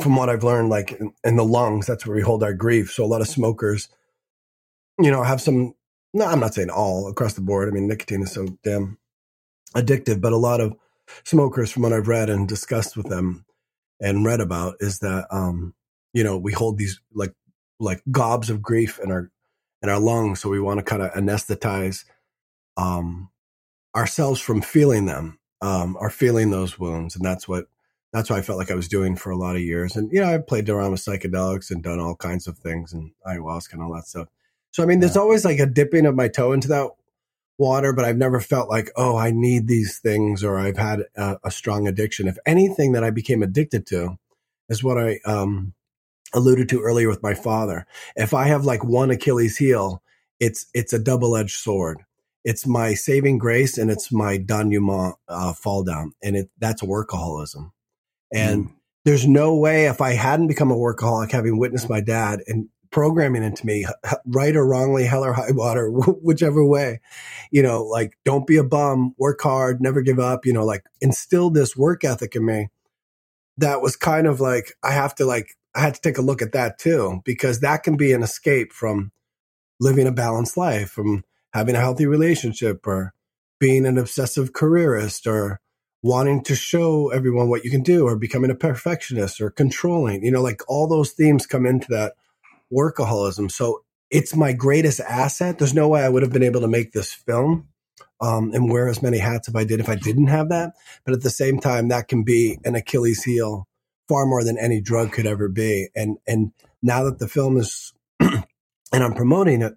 [0.00, 2.92] from what I've learned, like in, in the lungs, that's where we hold our grief.
[2.92, 3.88] So a lot of smokers
[4.98, 5.74] you know, have some,
[6.14, 7.68] no, I'm not saying all across the board.
[7.68, 8.98] I mean, nicotine is so damn
[9.74, 10.74] addictive, but a lot of
[11.24, 13.44] smokers, from what I've read and discussed with them
[14.00, 15.74] and read about, is that, um,
[16.14, 17.34] you know, we hold these like,
[17.80, 19.30] like gobs of grief in our,
[19.82, 20.40] in our lungs.
[20.40, 22.04] So we want to kind of anesthetize,
[22.76, 23.30] um,
[23.96, 25.38] ourselves from feeling them.
[25.60, 27.66] um, are feeling those wounds, and that's what
[28.12, 29.96] that's what I felt like I was doing for a lot of years.
[29.96, 33.12] And you know, I played around with psychedelics and done all kinds of things and
[33.26, 34.28] ayahuasca and all that stuff.
[34.76, 35.22] So I mean, there's yeah.
[35.22, 36.90] always like a dipping of my toe into that
[37.56, 41.38] water, but I've never felt like, oh, I need these things or I've had a,
[41.44, 42.28] a strong addiction.
[42.28, 44.18] If anything that I became addicted to
[44.68, 45.72] is what I um,
[46.34, 47.86] alluded to earlier with my father.
[48.16, 50.02] If I have like one Achilles heel,
[50.40, 52.02] it's it's a double edged sword.
[52.44, 57.70] It's my saving grace and it's my denouement uh, fall down, and it that's workaholism.
[58.30, 58.72] And mm.
[59.06, 63.42] there's no way if I hadn't become a workaholic, having witnessed my dad and programming
[63.42, 63.84] into me,
[64.24, 66.98] right or wrongly, hell or high water, whichever way,
[67.50, 70.82] you know, like don't be a bum, work hard, never give up, you know, like
[71.02, 72.70] instill this work ethic in me.
[73.58, 76.40] That was kind of like I have to like I had to take a look
[76.40, 79.12] at that too because that can be an escape from
[79.78, 81.22] living a balanced life, from
[81.52, 83.12] having a healthy relationship or
[83.58, 85.60] being an obsessive careerist or
[86.02, 90.24] wanting to show everyone what you can do or becoming a perfectionist or controlling.
[90.24, 92.14] You know, like all those themes come into that
[92.72, 93.50] workaholism.
[93.50, 95.58] So it's my greatest asset.
[95.58, 97.68] There's no way I would have been able to make this film
[98.20, 100.74] um, and wear as many hats if I did if I didn't have that.
[101.04, 103.66] But at the same time, that can be an Achilles heel
[104.08, 105.88] far more than any drug could ever be.
[105.94, 106.52] And and
[106.82, 108.44] now that the film is and
[108.92, 109.74] I'm promoting it,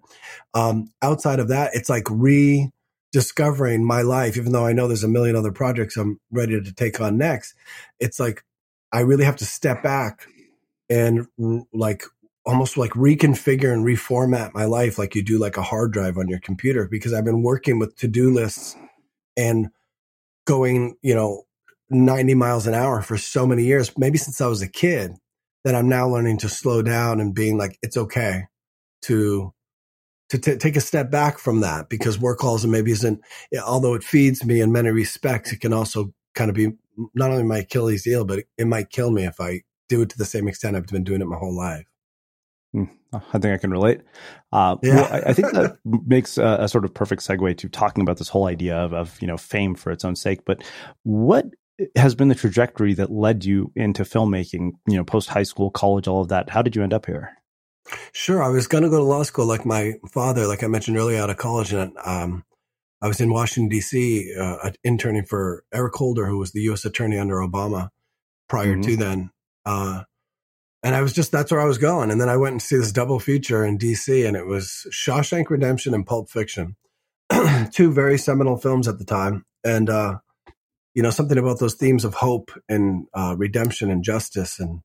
[0.54, 4.36] um, outside of that, it's like rediscovering my life.
[4.36, 7.54] Even though I know there's a million other projects I'm ready to take on next,
[7.98, 8.44] it's like
[8.92, 10.26] I really have to step back
[10.88, 11.26] and
[11.72, 12.04] like
[12.46, 16.28] almost like reconfigure and reformat my life like you do like a hard drive on
[16.28, 18.76] your computer because I've been working with to-do lists
[19.36, 19.68] and
[20.46, 21.44] going, you know,
[21.90, 25.12] 90 miles an hour for so many years, maybe since I was a kid,
[25.64, 28.44] that I'm now learning to slow down and being like, it's okay
[29.02, 29.52] to
[30.30, 33.20] to t- take a step back from that because workaholism maybe isn't,
[33.66, 36.70] although it feeds me in many respects, it can also kind of be
[37.14, 40.18] not only my Achilles heel, but it might kill me if I do it to
[40.18, 41.89] the same extent I've been doing it my whole life.
[43.12, 44.02] I think I can relate.
[44.52, 44.94] Uh, yeah.
[44.94, 48.18] Well, I, I, think that makes a, a, sort of perfect segue to talking about
[48.18, 50.44] this whole idea of, of, you know fame for its own sake.
[50.44, 50.62] But
[51.02, 51.46] what
[51.96, 54.72] has been the trajectory that led you into filmmaking?
[54.86, 56.50] You know, post high school, college, all of that.
[56.50, 57.36] How did you end up here?
[58.12, 60.96] Sure, I was going to go to law school like my father, like I mentioned
[60.96, 62.44] earlier, out of college, and um,
[63.02, 64.34] I was in Washington D.C.
[64.38, 66.84] Uh, interning for Eric Holder, who was the U.S.
[66.84, 67.88] Attorney under Obama
[68.48, 68.82] prior mm-hmm.
[68.82, 69.30] to then.
[69.64, 70.02] Uh,
[70.82, 72.10] and I was just, that's where I was going.
[72.10, 75.50] And then I went and see this double feature in DC and it was Shawshank
[75.50, 76.76] Redemption and Pulp Fiction,
[77.72, 79.44] two very seminal films at the time.
[79.62, 80.18] And, uh,
[80.94, 84.80] you know, something about those themes of hope and, uh, redemption and justice and,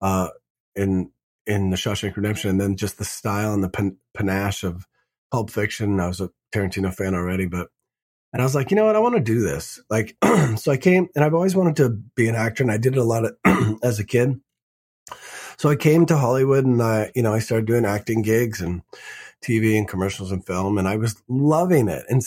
[0.00, 0.28] uh,
[0.74, 1.12] in,
[1.46, 4.86] in the Shawshank Redemption and then just the style and the pan- panache of
[5.30, 6.00] Pulp Fiction.
[6.00, 7.68] I was a Tarantino fan already, but,
[8.32, 8.96] and I was like, you know what?
[8.96, 9.80] I want to do this.
[9.88, 10.16] Like,
[10.56, 12.98] so I came and I've always wanted to be an actor and I did it
[12.98, 13.36] a lot of,
[13.84, 14.40] as a kid
[15.56, 18.82] so I came to Hollywood and I, you know, I started doing acting gigs and
[19.42, 22.22] TV and commercials and film, and I was loving it and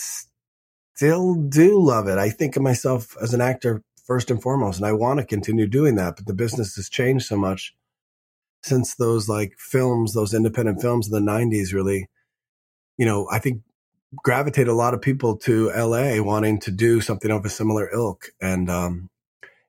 [0.95, 2.17] still do love it.
[2.17, 5.67] I think of myself as an actor first and foremost, and I want to continue
[5.67, 6.17] doing that.
[6.17, 7.75] But the business has changed so much
[8.63, 12.09] since those like films, those independent films in the 90s really,
[12.97, 13.61] you know, I think
[14.23, 18.29] gravitate a lot of people to LA wanting to do something of a similar ilk.
[18.41, 19.09] And, um,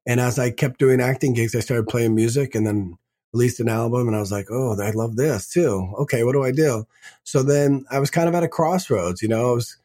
[0.06, 2.96] and as I kept doing acting gigs, I started playing music and then
[3.36, 5.92] released an album and I was like, oh, I love this too.
[5.98, 6.86] Okay, what do I do?
[7.22, 9.76] So then I was kind of at a crossroads, you know, I was,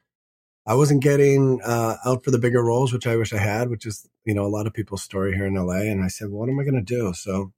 [0.65, 3.85] I wasn't getting uh, out for the bigger roles, which I wish I had, which
[3.85, 5.81] is, you know, a lot of people's story here in LA.
[5.91, 7.13] And I said, well, what am I going to do?
[7.13, 7.51] So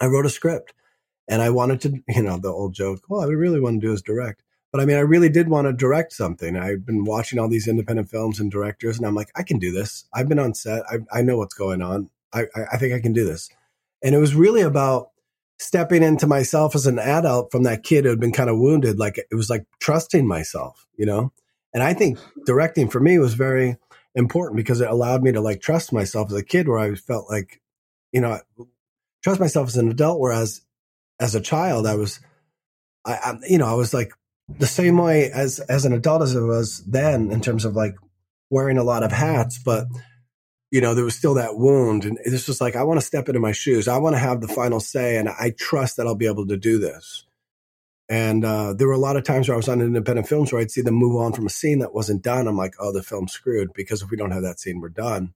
[0.00, 0.74] I wrote a script
[1.28, 3.92] and I wanted to, you know, the old joke, well, I really want to do
[3.94, 4.42] is direct.
[4.70, 6.56] But I mean, I really did want to direct something.
[6.56, 9.70] I've been watching all these independent films and directors, and I'm like, I can do
[9.70, 10.06] this.
[10.14, 10.82] I've been on set.
[10.90, 12.08] I, I know what's going on.
[12.32, 13.50] I, I think I can do this.
[14.02, 15.11] And it was really about
[15.62, 18.98] stepping into myself as an adult from that kid who had been kind of wounded.
[18.98, 21.32] Like it was like trusting myself, you know?
[21.72, 23.76] And I think directing for me was very
[24.14, 27.30] important because it allowed me to like trust myself as a kid where I felt
[27.30, 27.60] like,
[28.12, 28.40] you know,
[29.22, 30.20] trust myself as an adult.
[30.20, 30.62] Whereas
[31.20, 32.20] as a child, I was,
[33.04, 34.12] I, I you know, I was like
[34.48, 37.94] the same way as, as an adult as I was then in terms of like
[38.50, 39.86] wearing a lot of hats, but
[40.72, 42.04] you know, there was still that wound.
[42.04, 43.86] And it's just like, I want to step into my shoes.
[43.88, 45.18] I want to have the final say.
[45.18, 47.26] And I trust that I'll be able to do this.
[48.08, 50.62] And uh, there were a lot of times where I was on independent films where
[50.62, 52.48] I'd see them move on from a scene that wasn't done.
[52.48, 55.34] I'm like, oh, the film's screwed because if we don't have that scene, we're done.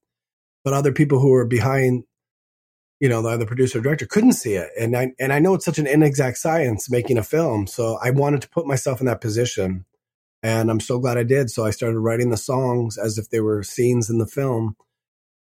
[0.65, 2.05] But other people who were behind,
[3.01, 4.71] you know, the, the producer director couldn't see it.
[4.79, 7.67] And I, and I know it's such an inexact science making a film.
[7.67, 9.85] So I wanted to put myself in that position
[10.43, 11.51] And I'm so glad I did.
[11.51, 14.77] So I started writing the songs as if they were scenes in the film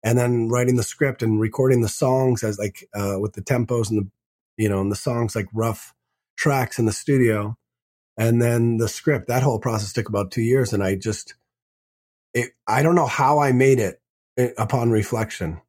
[0.04, 3.90] and then writing the script and recording the songs as like uh, with the tempos
[3.90, 4.12] and the
[4.58, 5.94] you know and the songs like rough
[6.38, 7.56] tracks in the studio.
[8.18, 11.34] And then the script that whole process took about two years and i just
[12.34, 14.02] it, i don't know how i made it
[14.38, 15.62] eh, upon reflection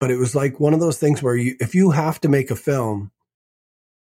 [0.00, 2.50] but it was like one of those things where you if you have to make
[2.50, 3.12] a film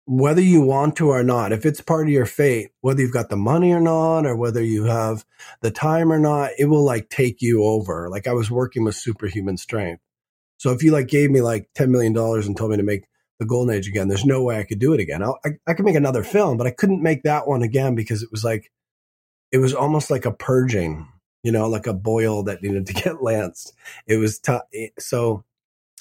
[0.08, 3.28] whether you want to or not, if it's part of your fate, whether you've got
[3.28, 5.22] the money or not, or whether you have
[5.60, 8.08] the time or not, it will like take you over.
[8.08, 10.02] Like I was working with superhuman strength.
[10.56, 13.04] So if you like gave me like $10 million and told me to make
[13.38, 15.22] the golden age again, there's no way I could do it again.
[15.22, 18.22] I, I, I could make another film, but I couldn't make that one again because
[18.22, 18.72] it was like,
[19.52, 21.06] it was almost like a purging,
[21.42, 23.74] you know, like a boil that needed to get lanced.
[24.06, 24.62] It was tough.
[24.98, 25.44] So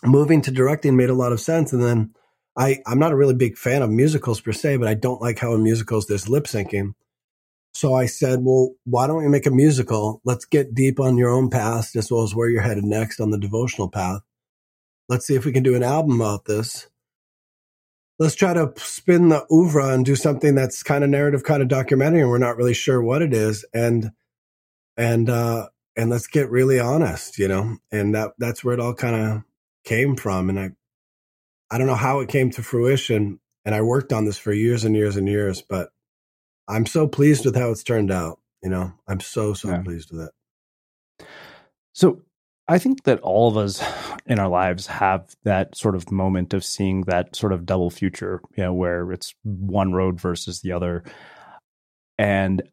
[0.02, 1.74] moving to directing made a lot of sense.
[1.74, 2.14] And then,
[2.58, 5.38] I, I'm not a really big fan of musicals per se, but I don't like
[5.38, 6.94] how in musicals there's lip syncing.
[7.74, 10.20] So I said, well, why don't we make a musical?
[10.26, 13.30] Let's get deep on your own past as well as where you're headed next on
[13.30, 14.22] the devotional path.
[15.08, 16.88] Let's see if we can do an album about this.
[18.18, 21.68] Let's try to spin the oeuvre and do something that's kind of narrative, kind of
[21.68, 23.64] documentary, and we're not really sure what it is.
[23.76, 24.10] And
[24.98, 27.78] and uh and let's get really honest, you know.
[27.92, 29.44] And that that's where it all kind of
[29.84, 30.50] came from.
[30.50, 30.72] And I
[31.70, 33.40] I don't know how it came to fruition.
[33.66, 35.90] And I worked on this for years and years and years, but
[36.68, 38.40] I'm so pleased with how it's turned out.
[38.64, 39.82] You know, I'm so, so yeah.
[39.82, 41.26] pleased with it.
[41.94, 42.22] So
[42.68, 43.84] I think that all of us
[44.26, 48.42] in our lives have that sort of moment of seeing that sort of double future,
[48.56, 51.04] you know, where it's one road versus the other.
[52.18, 52.64] And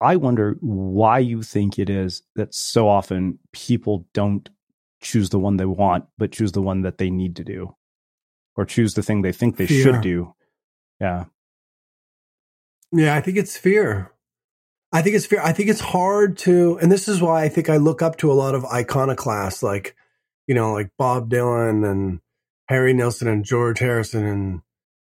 [0.00, 4.48] I wonder why you think it is that so often people don't
[5.02, 7.74] choose the one they want, but choose the one that they need to do
[8.60, 9.82] or choose the thing they think they fear.
[9.82, 10.34] should do.
[11.00, 11.24] Yeah.
[12.92, 14.12] Yeah, I think it's fear.
[14.92, 15.40] I think it's fear.
[15.42, 18.30] I think it's hard to, and this is why I think I look up to
[18.30, 19.96] a lot of iconoclasts like,
[20.46, 22.20] you know, like Bob Dylan and
[22.68, 24.60] Harry Nilsson and George Harrison and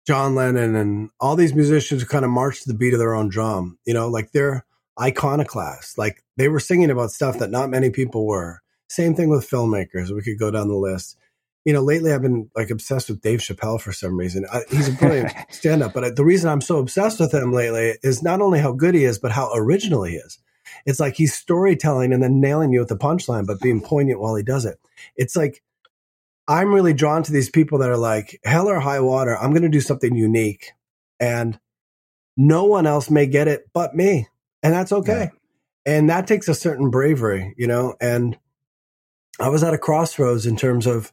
[0.07, 3.15] John Lennon and all these musicians who kind of march to the beat of their
[3.15, 3.79] own drum.
[3.87, 4.67] You know, like they're
[5.01, 5.97] iconoclasts.
[5.97, 8.61] Like they were singing about stuff that not many people were.
[8.91, 10.11] Same thing with filmmakers.
[10.11, 11.17] We could go down the list
[11.65, 14.47] you know, lately I've been like obsessed with Dave Chappelle for some reason.
[14.53, 17.53] I, he's a brilliant stand up, but I, the reason I'm so obsessed with him
[17.53, 20.39] lately is not only how good he is, but how original he is.
[20.87, 24.35] It's like he's storytelling and then nailing you with the punchline, but being poignant while
[24.35, 24.79] he does it.
[25.17, 25.63] It's like
[26.49, 29.63] I'm really drawn to these people that are like, hell or high water, I'm going
[29.63, 30.73] to do something unique.
[31.19, 31.61] And
[32.37, 34.27] no one else may get it but me.
[34.63, 35.31] And that's okay.
[35.87, 35.95] Yeah.
[35.95, 37.95] And that takes a certain bravery, you know?
[38.01, 38.39] And
[39.39, 41.13] I was at a crossroads in terms of,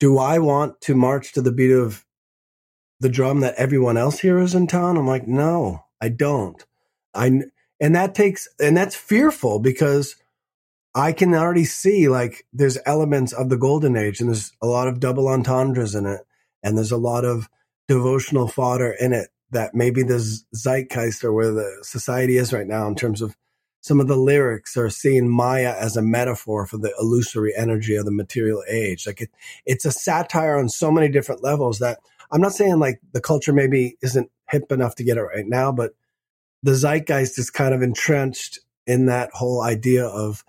[0.00, 2.04] do I want to march to the beat of
[2.98, 4.96] the drum that everyone else here is in town?
[4.96, 6.64] I'm like, no, I don't.
[7.14, 7.42] I
[7.80, 10.16] and that takes and that's fearful because
[10.94, 14.88] I can already see like there's elements of the golden age and there's a lot
[14.88, 16.22] of double entendres in it
[16.62, 17.48] and there's a lot of
[17.88, 20.18] devotional fodder in it that maybe the
[20.54, 23.36] zeitgeist or where the society is right now in terms of
[23.80, 28.04] some of the lyrics are seeing Maya as a metaphor for the illusory energy of
[28.04, 29.06] the material age.
[29.06, 29.30] Like it,
[29.64, 31.98] it's a satire on so many different levels that
[32.30, 35.72] I'm not saying like the culture maybe isn't hip enough to get it right now,
[35.72, 35.92] but
[36.62, 40.44] the zeitgeist is kind of entrenched in that whole idea of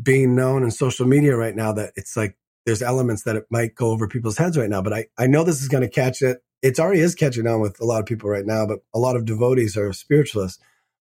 [0.00, 2.36] being known in social media right now that it's like
[2.66, 4.82] there's elements that it might go over people's heads right now.
[4.82, 6.42] But I, I know this is going to catch it.
[6.62, 9.16] It's already is catching on with a lot of people right now, but a lot
[9.16, 10.62] of devotees are spiritualists.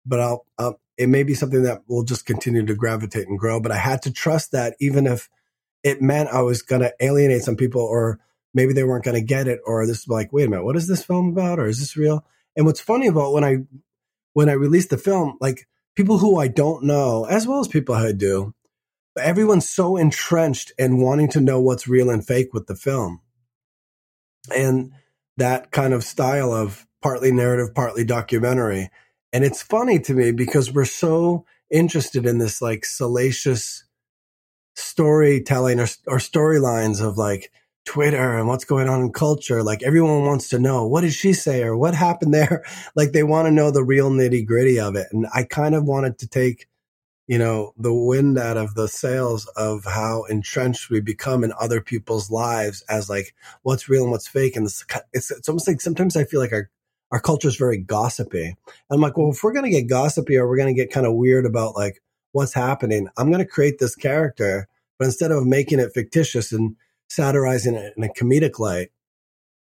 [0.05, 3.61] But I'll, I'll it may be something that will just continue to gravitate and grow.
[3.61, 5.29] But I had to trust that even if
[5.81, 8.19] it meant I was going to alienate some people or
[8.53, 10.75] maybe they weren't going to get it or this is like, wait a minute, what
[10.75, 11.57] is this film about?
[11.57, 12.25] Or is this real?
[12.57, 13.59] And what's funny about when I,
[14.33, 17.95] when I released the film, like people who I don't know, as well as people
[17.95, 18.53] I do,
[19.17, 23.21] everyone's so entrenched in wanting to know what's real and fake with the film.
[24.53, 24.91] And
[25.37, 28.89] that kind of style of partly narrative, partly documentary
[29.31, 33.83] and it's funny to me because we're so interested in this like salacious
[34.75, 37.51] storytelling or, or storylines of like
[37.85, 39.63] Twitter and what's going on in culture.
[39.63, 42.63] Like everyone wants to know what did she say or what happened there?
[42.95, 45.07] Like they want to know the real nitty gritty of it.
[45.11, 46.67] And I kind of wanted to take,
[47.27, 51.81] you know, the wind out of the sails of how entrenched we become in other
[51.81, 54.55] people's lives as like what's real and what's fake.
[54.55, 56.69] And it's, it's, it's almost like sometimes I feel like our
[57.11, 58.55] our culture is very gossipy.
[58.91, 61.07] I'm like, well, if we're going to get gossipy or we're going to get kind
[61.07, 62.01] of weird about like
[62.31, 66.75] what's happening, I'm going to create this character, but instead of making it fictitious and
[67.09, 68.89] satirizing it in a comedic light,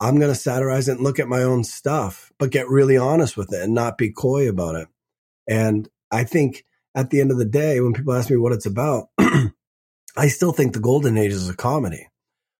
[0.00, 3.36] I'm going to satirize it and look at my own stuff, but get really honest
[3.36, 4.88] with it and not be coy about it.
[5.48, 8.66] And I think at the end of the day, when people ask me what it's
[8.66, 9.08] about,
[10.16, 12.08] I still think the golden age is a comedy,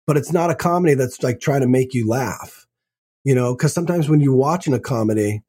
[0.07, 2.66] but it's not a comedy that's like trying to make you laugh,
[3.27, 5.43] you know, because sometimes when you're watching a comedy,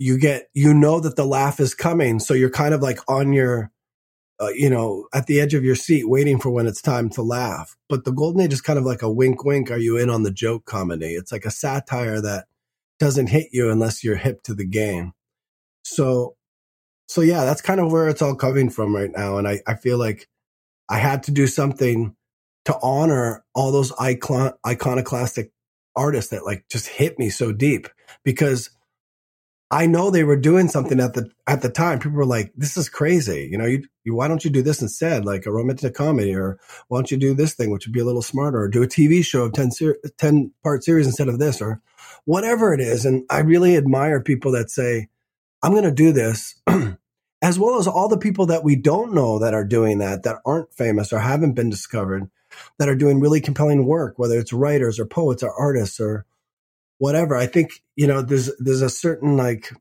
[0.00, 2.18] you get, you know, that the laugh is coming.
[2.18, 3.70] So you're kind of like on your,
[4.40, 7.22] uh, you know, at the edge of your seat waiting for when it's time to
[7.22, 7.76] laugh.
[7.88, 9.70] But the golden age is kind of like a wink, wink.
[9.70, 11.14] Are you in on the joke comedy?
[11.14, 12.46] It's like a satire that
[12.98, 15.12] doesn't hit you unless you're hip to the game.
[15.84, 16.34] So,
[17.06, 19.38] so yeah, that's kind of where it's all coming from right now.
[19.38, 20.28] And I, I feel like
[20.88, 22.16] I had to do something
[22.64, 25.52] to honor all those icon, iconoclastic
[25.96, 27.88] artists that like just hit me so deep
[28.24, 28.70] because
[29.70, 31.98] I know they were doing something at the at the time.
[31.98, 34.80] People were like, "This is crazy." You know, you, you why don't you do this
[34.80, 36.58] instead, like a romantic comedy, or
[36.88, 38.86] why don't you do this thing, which would be a little smarter, or do a
[38.88, 41.82] TV show of 10, ser- 10 part series instead of this, or
[42.24, 43.04] whatever it is.
[43.04, 45.08] And I really admire people that say,
[45.62, 46.54] "I'm going to do this,"
[47.42, 50.38] as well as all the people that we don't know that are doing that, that
[50.46, 52.30] aren't famous or haven't been discovered,
[52.78, 56.26] that are doing really compelling work, whether it's writers or poets or artists or
[56.98, 57.36] whatever.
[57.36, 59.72] I think, you know, there's, there's a certain like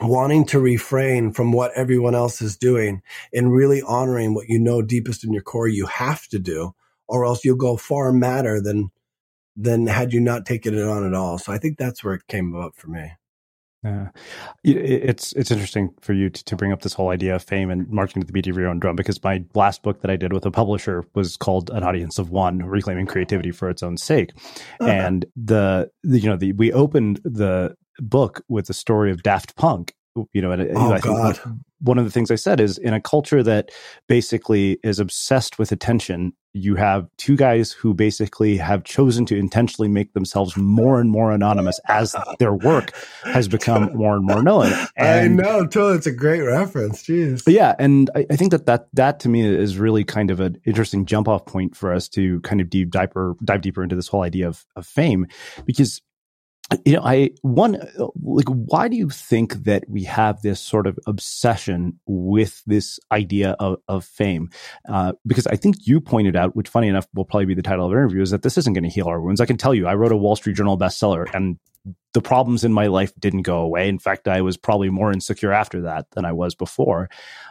[0.00, 4.82] wanting to refrain from what everyone else is doing and really honoring what you know
[4.82, 6.74] deepest in your core you have to do,
[7.06, 8.90] or else you'll go far madder than,
[9.56, 11.36] than had you not taken it on at all.
[11.38, 13.12] So I think that's where it came about for me.
[13.82, 14.08] Yeah,
[14.62, 17.88] it's it's interesting for you to, to bring up this whole idea of fame and
[17.88, 20.34] marketing to the beat of your own drum because my last book that I did
[20.34, 24.32] with a publisher was called An Audience of One: Reclaiming Creativity for Its Own Sake,
[24.80, 24.90] uh-huh.
[24.90, 29.56] and the, the you know the we opened the book with the story of Daft
[29.56, 29.94] Punk
[30.32, 31.36] you know, and oh, I God.
[31.36, 33.70] think one of the things I said is in a culture that
[34.06, 39.88] basically is obsessed with attention, you have two guys who basically have chosen to intentionally
[39.88, 42.92] make themselves more and more anonymous as their work
[43.22, 44.72] has become more and more known.
[44.96, 45.96] And, I know, totally.
[45.96, 47.02] It's a great reference.
[47.04, 47.42] Jeez.
[47.46, 47.74] Yeah.
[47.78, 51.06] And I, I, think that, that that to me is really kind of an interesting
[51.06, 54.22] jump off point for us to kind of deep dive, dive deeper into this whole
[54.22, 55.26] idea of, of fame
[55.64, 56.02] because
[56.84, 57.78] you know, I one
[58.22, 63.56] like why do you think that we have this sort of obsession with this idea
[63.58, 64.50] of, of fame?
[64.88, 67.86] Uh, because I think you pointed out, which funny enough will probably be the title
[67.86, 69.40] of our interview, is that this isn't going to heal our wounds.
[69.40, 71.58] I can tell you, I wrote a Wall Street Journal bestseller, and
[72.12, 73.88] the problems in my life didn't go away.
[73.88, 77.08] In fact, I was probably more insecure after that than I was before.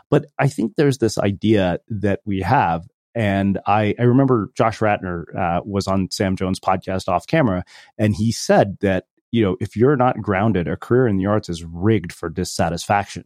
[0.09, 5.25] But I think there's this idea that we have and I, I remember Josh Radnor
[5.37, 7.63] uh, was on Sam Jones' podcast off camera,
[7.97, 11.49] and he said that you know if you're not grounded, a career in the arts
[11.49, 13.25] is rigged for dissatisfaction,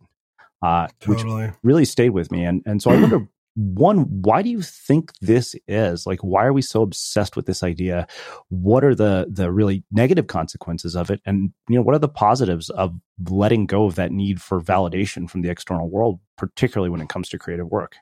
[0.62, 1.46] uh, totally.
[1.46, 2.44] which really stayed with me.
[2.44, 6.08] And and so I wonder, one, why do you think this is?
[6.08, 8.08] Like, why are we so obsessed with this idea?
[8.50, 11.22] What are the the really negative consequences of it?
[11.26, 12.96] And you know, what are the positives of
[13.30, 17.30] letting go of that need for validation from the external world, particularly when it comes
[17.30, 17.96] to creative work?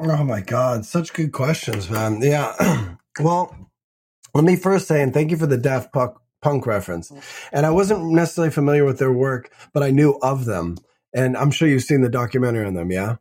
[0.00, 2.20] Oh my God, such good questions, man.
[2.22, 2.96] Yeah.
[3.20, 3.54] well,
[4.34, 6.16] let me first say, and thank you for the Daft Punk
[6.66, 7.10] reference.
[7.10, 7.48] Mm-hmm.
[7.52, 10.76] And I wasn't necessarily familiar with their work, but I knew of them.
[11.14, 13.16] And I'm sure you've seen the documentary on them, yeah?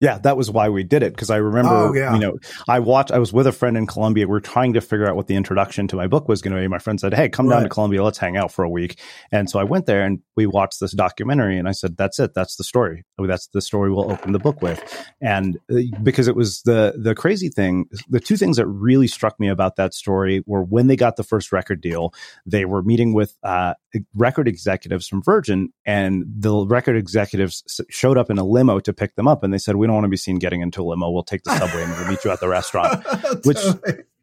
[0.00, 2.14] Yeah, that was why we did it because I remember, oh, yeah.
[2.14, 3.12] you know, I watched.
[3.12, 4.26] I was with a friend in Columbia.
[4.26, 6.60] We are trying to figure out what the introduction to my book was going to
[6.60, 6.66] be.
[6.68, 7.56] My friend said, "Hey, come right.
[7.56, 8.02] down to Columbia.
[8.02, 8.98] Let's hang out for a week."
[9.30, 11.58] And so I went there and we watched this documentary.
[11.58, 12.32] And I said, "That's it.
[12.32, 13.04] That's the story.
[13.18, 14.82] That's the story we'll open the book with."
[15.20, 19.38] And uh, because it was the the crazy thing, the two things that really struck
[19.38, 22.14] me about that story were when they got the first record deal,
[22.46, 23.74] they were meeting with uh,
[24.14, 29.14] record executives from Virgin, and the record executives showed up in a limo to pick
[29.16, 31.10] them up, and they said, "We don't want to be seen getting into a limo.
[31.10, 33.04] We'll take the subway and we'll meet you at the restaurant."
[33.44, 33.58] Which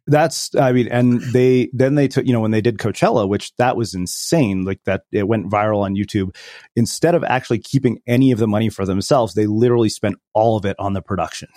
[0.08, 3.54] that's I mean, and they then they took you know when they did Coachella, which
[3.58, 4.64] that was insane.
[4.64, 6.36] Like that, it went viral on YouTube.
[6.76, 10.66] Instead of actually keeping any of the money for themselves, they literally spent all of
[10.66, 11.50] it on the production.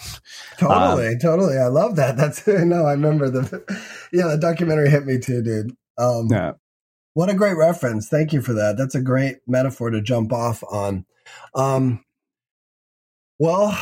[0.59, 1.59] Totally, um, totally.
[1.59, 2.17] I love that.
[2.17, 3.63] That's no, I remember the
[4.13, 5.77] yeah, the documentary hit me too, dude.
[5.97, 6.53] Um, yeah.
[7.15, 8.09] What a great reference.
[8.09, 8.77] Thank you for that.
[8.77, 11.05] That's a great metaphor to jump off on.
[11.55, 12.05] Um,
[13.41, 13.75] well,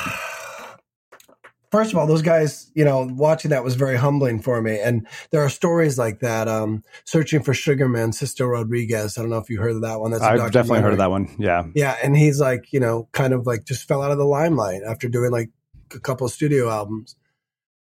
[1.73, 4.79] first of all, those guys, you know, watching that was very humbling for me.
[4.79, 6.47] And there are stories like that.
[6.47, 9.19] Um, searching for Sugarman, Sixto Rodriguez.
[9.19, 10.13] I don't know if you heard of that one.
[10.13, 11.35] That's I've definitely heard of that one.
[11.41, 11.65] Yeah.
[11.75, 11.97] Yeah.
[12.03, 15.09] And he's like, you know, kind of like just fell out of the limelight after
[15.09, 15.51] doing like
[15.93, 17.17] a couple of studio albums.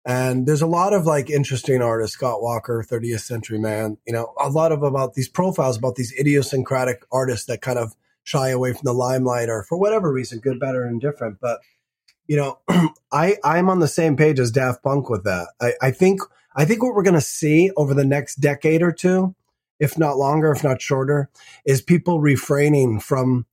[0.06, 4.32] And there's a lot of like interesting artists, Scott Walker, 30th Century Man, you know,
[4.40, 7.94] a lot of about these profiles about these idiosyncratic artists that kind of
[8.26, 11.38] shy away from the limelight or for whatever reason, good, better, and different.
[11.40, 11.60] But,
[12.26, 12.58] you know,
[13.12, 15.48] I, I'm on the same page as Daft Punk with that.
[15.60, 16.20] I, I think,
[16.56, 19.36] I think what we're going to see over the next decade or two,
[19.78, 21.30] if not longer, if not shorter,
[21.64, 23.46] is people refraining from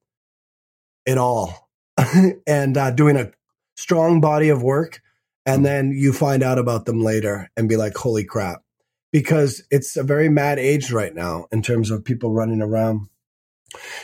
[1.05, 1.69] it all
[2.47, 3.31] and uh, doing a
[3.75, 5.01] strong body of work.
[5.45, 8.63] And then you find out about them later and be like, holy crap.
[9.11, 13.09] Because it's a very mad age right now in terms of people running around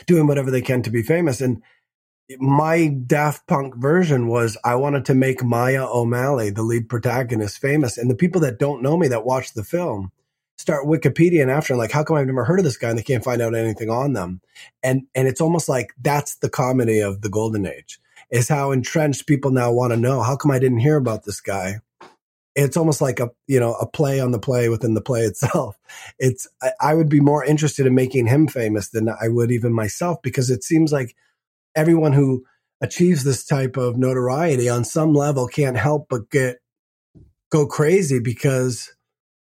[0.06, 1.40] doing whatever they can to be famous.
[1.40, 1.62] And
[2.38, 7.98] my Daft Punk version was I wanted to make Maya O'Malley, the lead protagonist, famous.
[7.98, 10.12] And the people that don't know me that watch the film
[10.58, 13.02] start Wikipedia and after like, how come I've never heard of this guy and they
[13.02, 14.40] can't find out anything on them?
[14.82, 17.98] And and it's almost like that's the comedy of the golden age,
[18.30, 20.22] is how entrenched people now want to know.
[20.22, 21.80] How come I didn't hear about this guy?
[22.54, 25.76] It's almost like a you know a play on the play within the play itself.
[26.18, 29.72] It's I, I would be more interested in making him famous than I would even
[29.72, 31.16] myself because it seems like
[31.74, 32.44] everyone who
[32.80, 36.58] achieves this type of notoriety on some level can't help but get
[37.50, 38.94] go crazy because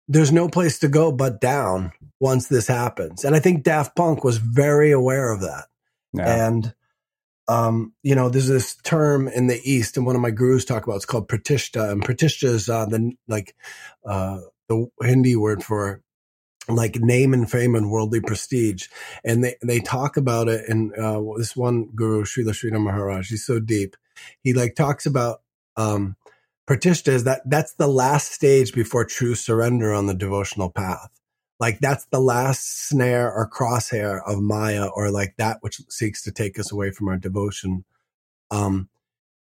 [0.07, 3.25] there's no place to go but down once this happens.
[3.25, 5.65] And I think Daft Punk was very aware of that.
[6.13, 6.47] Yeah.
[6.47, 6.73] And
[7.47, 10.85] um, you know, there's this term in the East, and one of my gurus talk
[10.85, 10.97] about.
[10.97, 13.55] It's called pratishta, and pratishta is uh, the like
[14.05, 14.39] uh,
[14.69, 16.01] the Hindi word for
[16.69, 18.87] like name and fame and worldly prestige.
[19.23, 23.45] And they, they talk about it in, uh, this one guru, Srila Sridhar Maharaj, he's
[23.45, 23.95] so deep.
[24.41, 25.41] He like talks about,
[25.77, 26.15] um,
[26.67, 31.09] Pratishta is that that's the last stage before true surrender on the devotional path.
[31.59, 36.31] Like that's the last snare or crosshair of Maya or like that which seeks to
[36.31, 37.83] take us away from our devotion.
[38.51, 38.89] Um,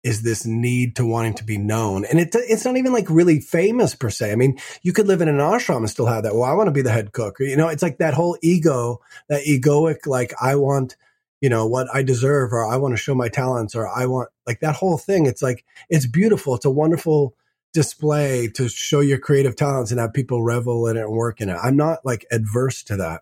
[0.03, 2.05] is this need to wanting to be known.
[2.05, 4.32] And it, it's not even like really famous per se.
[4.32, 6.34] I mean, you could live in an ashram and still have that.
[6.34, 7.39] Well, I want to be the head cook.
[7.39, 10.95] Or, you know, it's like that whole ego, that egoic, like I want,
[11.39, 14.30] you know, what I deserve or I want to show my talents or I want
[14.47, 15.28] like that whole thing.
[15.28, 16.55] It's like, it's beautiful.
[16.55, 17.36] It's a wonderful
[17.74, 21.49] display to show your creative talents and have people revel in it and work in
[21.49, 21.57] it.
[21.61, 23.22] I'm not like adverse to that,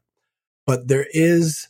[0.65, 1.67] but there is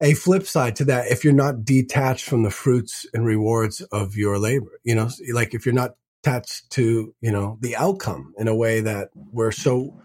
[0.00, 4.16] a flip side to that if you're not detached from the fruits and rewards of
[4.16, 5.92] your labor you know like if you're not
[6.22, 10.00] attached to you know the outcome in a way that we're so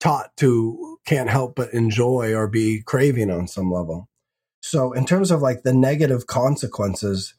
[0.00, 4.08] taught to can't help but enjoy or be craving on some level
[4.60, 7.34] so in terms of like the negative consequences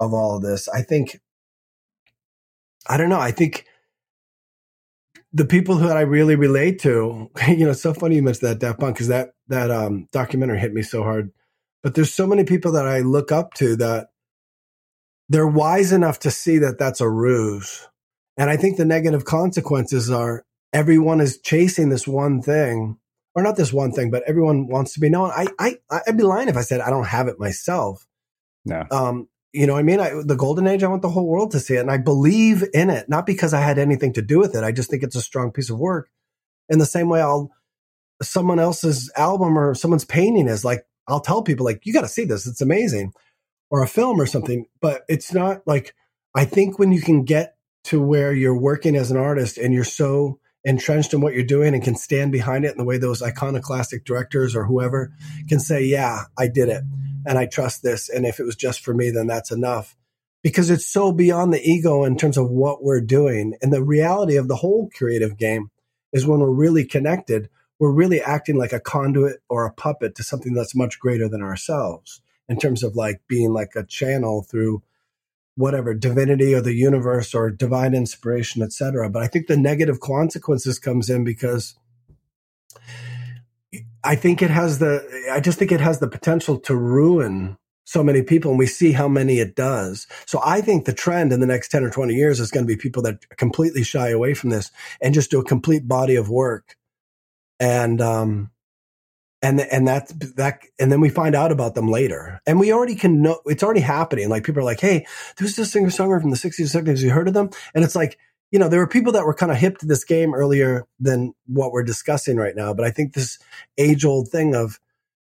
[0.00, 1.20] of all of this i think
[2.88, 3.66] i don't know i think
[5.34, 8.60] the people that I really relate to, you know, it's so funny you mentioned that
[8.60, 11.32] Daft Punk because that that um, documentary hit me so hard.
[11.82, 14.08] But there's so many people that I look up to that
[15.28, 17.86] they're wise enough to see that that's a ruse.
[18.38, 22.98] And I think the negative consequences are everyone is chasing this one thing,
[23.34, 25.30] or not this one thing, but everyone wants to be known.
[25.34, 25.76] I, I,
[26.06, 28.06] I'd be lying if I said I don't have it myself.
[28.64, 28.84] No.
[28.90, 31.60] Um, you know, I mean, I, the golden age, I want the whole world to
[31.60, 31.80] see it.
[31.80, 34.64] And I believe in it, not because I had anything to do with it.
[34.64, 36.10] I just think it's a strong piece of work.
[36.68, 37.52] In the same way, I'll,
[38.20, 42.08] someone else's album or someone's painting is like, I'll tell people, like, you got to
[42.08, 42.48] see this.
[42.48, 43.12] It's amazing.
[43.70, 44.66] Or a film or something.
[44.80, 45.94] But it's not like,
[46.34, 49.84] I think when you can get to where you're working as an artist and you're
[49.84, 53.22] so entrenched in what you're doing and can stand behind it in the way those
[53.22, 55.12] iconoclastic directors or whoever
[55.48, 56.82] can say, yeah, I did it
[57.26, 58.08] and I trust this.
[58.08, 59.96] And if it was just for me, then that's enough
[60.42, 63.56] because it's so beyond the ego in terms of what we're doing.
[63.62, 65.70] And the reality of the whole creative game
[66.12, 67.48] is when we're really connected,
[67.78, 71.42] we're really acting like a conduit or a puppet to something that's much greater than
[71.42, 74.82] ourselves in terms of like being like a channel through
[75.56, 80.78] whatever divinity or the universe or divine inspiration etc but i think the negative consequences
[80.78, 81.76] comes in because
[84.02, 85.02] i think it has the
[85.32, 88.92] i just think it has the potential to ruin so many people and we see
[88.92, 90.06] how many it does.
[90.26, 92.72] So i think the trend in the next 10 or 20 years is going to
[92.72, 96.30] be people that completely shy away from this and just do a complete body of
[96.30, 96.76] work.
[97.60, 98.50] And um
[99.44, 102.40] and and that's that and then we find out about them later.
[102.46, 104.30] And we already can know it's already happening.
[104.30, 107.10] Like people are like hey there's this singer songwriter from the 60s and 70s you
[107.10, 107.50] heard of them?
[107.74, 108.18] And it's like
[108.50, 111.34] you know there were people that were kind of hip to this game earlier than
[111.46, 112.72] what we're discussing right now.
[112.72, 113.38] But i think this
[113.76, 114.80] age old thing of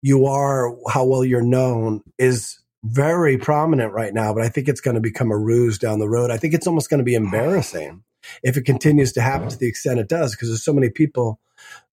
[0.02, 4.34] you are how well you're known is very prominent right now.
[4.34, 6.32] But i think it's going to become a ruse down the road.
[6.32, 8.02] I think it's almost going to be embarrassing
[8.42, 11.38] if it continues to happen to the extent it does because there's so many people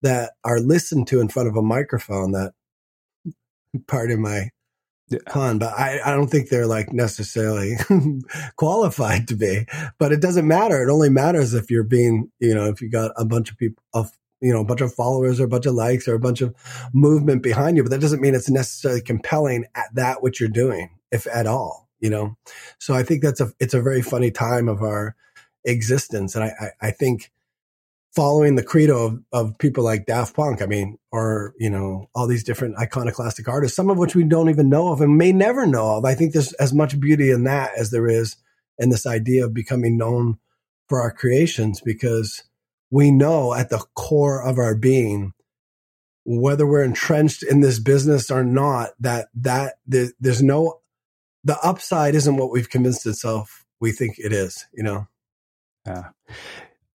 [0.02, 2.54] that are listened to in front of a microphone that
[3.88, 4.50] part of my
[5.10, 5.20] yeah.
[5.28, 7.76] pun, but I, I don't think they're like necessarily
[8.56, 9.66] qualified to be.
[9.98, 10.82] But it doesn't matter.
[10.82, 13.84] It only matters if you're being, you know, if you got a bunch of people
[13.94, 14.12] of
[14.42, 16.54] you know, a bunch of followers or a bunch of likes or a bunch of
[16.94, 20.90] movement behind you, but that doesn't mean it's necessarily compelling at that what you're doing,
[21.12, 22.38] if at all, you know?
[22.78, 25.16] So I think that's a, it's a very funny time of our
[25.66, 26.36] existence.
[26.36, 27.32] And I, I, I think
[28.18, 32.26] following the credo of, of people like Daft Punk, I mean, or, you know, all
[32.26, 35.68] these different iconoclastic artists, some of which we don't even know of and may never
[35.68, 36.04] know of.
[36.04, 38.36] I think there's as much beauty in that as there is
[38.80, 40.40] in this idea of becoming known
[40.90, 42.44] for our creations because
[42.90, 45.34] we know at the core of our being
[46.26, 50.80] whether we're entrenched in this business or not that that there's no
[51.44, 55.08] the upside isn't what we've convinced itself we think it is you know
[55.86, 56.10] yeah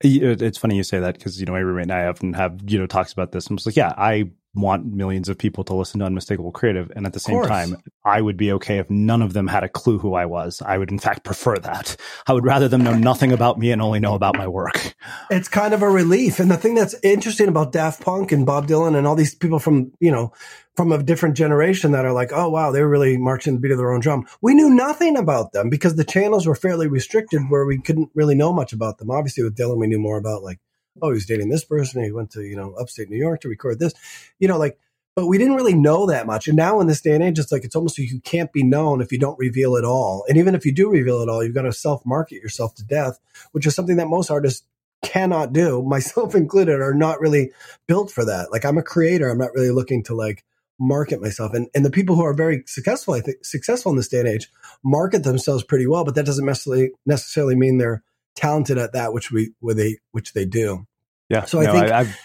[0.03, 2.79] it's funny you say that because you know my roommate and I often have you
[2.79, 3.49] know talks about this.
[3.49, 7.07] I'm just like, yeah, I want millions of people to listen to Unmistakable Creative, and
[7.07, 9.99] at the same time, I would be okay if none of them had a clue
[9.99, 10.61] who I was.
[10.65, 11.97] I would, in fact, prefer that.
[12.27, 14.95] I would rather them know nothing about me and only know about my work.
[15.31, 18.67] It's kind of a relief, and the thing that's interesting about Daft Punk and Bob
[18.67, 20.33] Dylan and all these people from you know
[20.77, 23.73] from a different generation that are like, oh wow, they were really marching the beat
[23.73, 24.27] of their own drum.
[24.41, 28.35] We knew nothing about them because the channels were fairly restricted, where we couldn't really
[28.35, 29.11] know much about them.
[29.11, 30.61] Obviously, with Dylan, we knew more about like
[31.01, 32.05] oh, he was dating this person.
[32.05, 33.95] He went to, you know, upstate New York to record this,
[34.39, 34.79] you know, like,
[35.15, 36.49] but we didn't really know that much.
[36.49, 38.63] And now in this day and age, it's like, it's almost like you can't be
[38.63, 40.25] known if you don't reveal it all.
[40.27, 42.85] And even if you do reveal it all, you've got to self market yourself to
[42.85, 43.19] death,
[43.53, 44.67] which is something that most artists
[45.03, 47.53] cannot do, myself included, are not really
[47.87, 48.51] built for that.
[48.51, 49.29] Like I'm a creator.
[49.29, 50.45] I'm not really looking to like
[50.79, 51.53] market myself.
[51.53, 54.29] And and the people who are very successful, I think successful in this day and
[54.29, 54.51] age,
[54.83, 58.03] market themselves pretty well, but that doesn't necessarily necessarily mean they're
[58.37, 60.85] talented at that which we where they which they do.
[61.29, 61.45] Yeah.
[61.45, 62.19] So I no, think I, have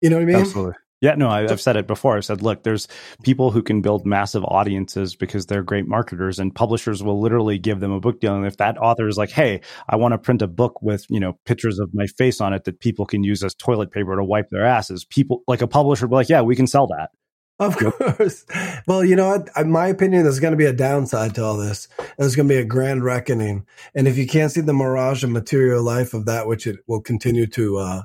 [0.00, 0.36] you know what I mean.
[0.36, 0.74] Absolutely.
[1.00, 2.16] Yeah, no, I, have said it before.
[2.16, 2.88] I said, look, there's
[3.22, 7.78] people who can build massive audiences because they're great marketers, and publishers will literally give
[7.78, 8.34] them a book deal.
[8.34, 11.20] And if that author is like, "Hey, I want to print a book with you
[11.20, 14.24] know pictures of my face on it that people can use as toilet paper to
[14.24, 17.10] wipe their asses," people like a publisher will be like, "Yeah, we can sell that."
[17.58, 18.46] Of course.
[18.86, 19.50] Well, you know what?
[19.56, 21.88] In my opinion, there's going to be a downside to all this.
[22.16, 23.66] There's going to be a grand reckoning.
[23.94, 27.00] And if you can't see the mirage of material life of that which it will
[27.00, 28.02] continue to uh,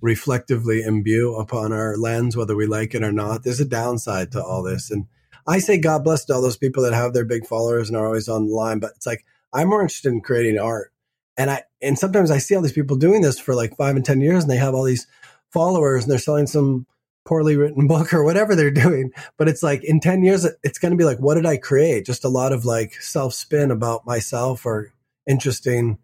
[0.00, 4.44] reflectively imbue upon our lens, whether we like it or not, there's a downside to
[4.44, 4.90] all this.
[4.90, 5.06] And
[5.46, 8.06] I say God bless to all those people that have their big followers and are
[8.06, 8.78] always online.
[8.78, 9.24] But it's like,
[9.54, 10.92] I'm more interested in creating art.
[11.38, 14.04] And I, and sometimes I see all these people doing this for like five and
[14.04, 15.06] 10 years and they have all these
[15.50, 16.86] followers and they're selling some
[17.24, 19.12] poorly written book or whatever they're doing.
[19.36, 22.06] But it's like in 10 years, it's going to be like, what did I create?
[22.06, 24.92] Just a lot of like self spin about myself or
[25.26, 25.98] interesting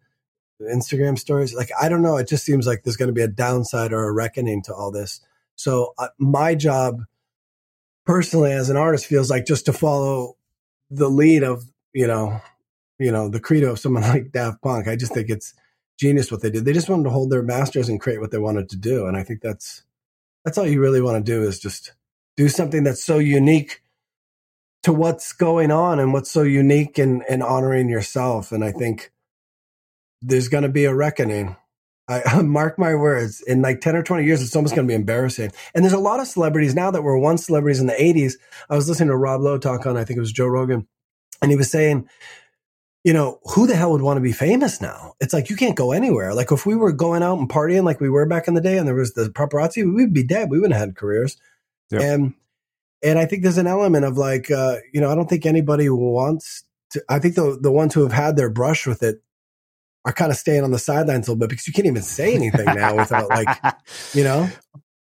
[0.60, 1.54] Instagram stories.
[1.54, 2.16] Like, I don't know.
[2.16, 4.90] It just seems like there's going to be a downside or a reckoning to all
[4.90, 5.20] this.
[5.56, 7.02] So uh, my job
[8.06, 10.36] personally as an artist feels like just to follow
[10.90, 12.40] the lead of, you know,
[12.98, 14.88] you know, the credo of someone like Daft Punk.
[14.88, 15.54] I just think it's
[15.98, 16.64] genius what they did.
[16.64, 19.06] They just wanted to hold their masters and create what they wanted to do.
[19.06, 19.82] And I think that's,
[20.44, 21.92] that's all you really want to do is just
[22.36, 23.82] do something that's so unique
[24.84, 28.52] to what's going on and what's so unique in, in honoring yourself.
[28.52, 29.10] And I think
[30.22, 31.56] there's going to be a reckoning.
[32.08, 33.42] I mark my words.
[33.42, 35.50] In like 10 or 20 years, it's almost going to be embarrassing.
[35.74, 38.34] And there's a lot of celebrities now that were once celebrities in the 80s.
[38.70, 40.86] I was listening to Rob Lowe talk on, I think it was Joe Rogan,
[41.42, 42.08] and he was saying,
[43.08, 45.14] you know, who the hell would want to be famous now?
[45.18, 46.34] It's like you can't go anywhere.
[46.34, 48.76] Like if we were going out and partying like we were back in the day
[48.76, 50.50] and there was the paparazzi, we'd be dead.
[50.50, 51.38] We wouldn't have had careers.
[51.90, 52.02] Yep.
[52.02, 52.34] And
[53.02, 55.88] and I think there's an element of like uh, you know, I don't think anybody
[55.88, 59.22] wants to I think the the ones who have had their brush with it
[60.04, 62.34] are kind of staying on the sidelines a little bit because you can't even say
[62.34, 63.48] anything now without like,
[64.12, 64.50] you know?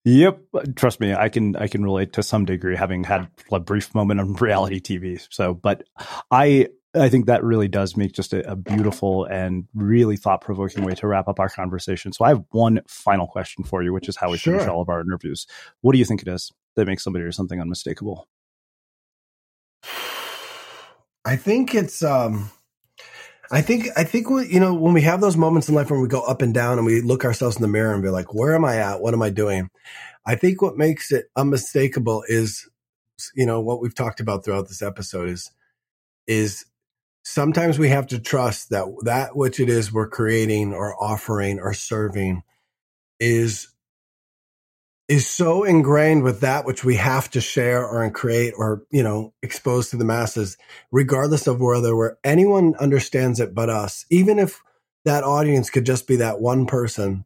[0.05, 0.39] Yep,
[0.77, 4.21] trust me, I can I can relate to some degree, having had a brief moment
[4.21, 5.27] on reality TV.
[5.29, 5.83] So, but
[6.31, 6.69] I
[7.01, 10.95] I think that really does make just a, a beautiful and really thought provoking way
[10.95, 12.11] to wrap up our conversation.
[12.13, 14.53] So I have one final question for you, which is how we sure.
[14.53, 15.47] finish all of our interviews.
[15.81, 18.27] What do you think it is that makes somebody or something unmistakable?
[21.25, 22.51] I think it's um
[23.51, 26.01] I think I think we, you know when we have those moments in life when
[26.01, 28.33] we go up and down and we look ourselves in the mirror and be like,
[28.33, 29.01] where am I at?
[29.01, 29.69] What am I doing?
[30.25, 32.69] I think what makes it unmistakable is
[33.35, 35.51] you know what we've talked about throughout this episode is
[36.27, 36.65] is
[37.27, 41.73] sometimes we have to trust that that which it is we're creating or offering or
[41.73, 42.41] serving
[43.19, 43.67] is
[45.09, 49.33] is so ingrained with that which we have to share or create or you know
[49.43, 50.57] expose to the masses
[50.89, 54.05] regardless of whether where anyone understands it but us.
[54.09, 54.61] Even if
[55.03, 57.25] that audience could just be that one person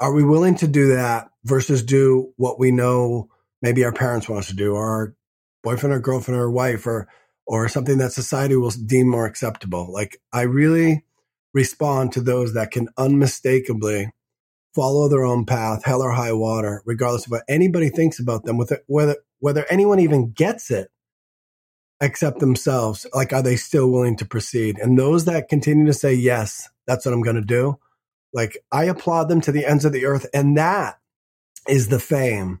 [0.00, 3.28] are we willing to do that versus do what we know
[3.62, 5.14] maybe our parents want us to do or our
[5.62, 7.06] boyfriend or girlfriend or wife or
[7.50, 9.92] or something that society will deem more acceptable.
[9.92, 11.04] Like I really
[11.52, 14.12] respond to those that can unmistakably
[14.72, 18.56] follow their own path, hell or high water, regardless of what anybody thinks about them,
[18.56, 20.92] with whether whether anyone even gets it,
[22.00, 23.04] except themselves.
[23.12, 24.78] Like, are they still willing to proceed?
[24.78, 27.80] And those that continue to say yes, that's what I'm going to do.
[28.32, 30.24] Like I applaud them to the ends of the earth.
[30.32, 31.00] And that
[31.68, 32.60] is the fame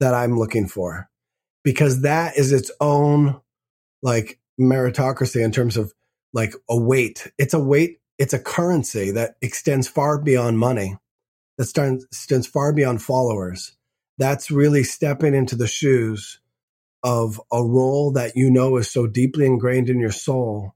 [0.00, 1.10] that I'm looking for
[1.62, 3.42] because that is its own
[4.04, 5.92] like meritocracy in terms of
[6.32, 7.32] like a weight.
[7.38, 7.98] It's a weight.
[8.18, 10.96] It's a currency that extends far beyond money,
[11.58, 13.76] that extends far beyond followers.
[14.18, 16.38] That's really stepping into the shoes
[17.02, 20.74] of a role that you know is so deeply ingrained in your soul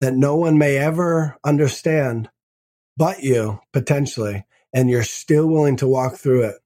[0.00, 2.28] that no one may ever understand
[2.96, 6.56] but you potentially and you're still willing to walk through it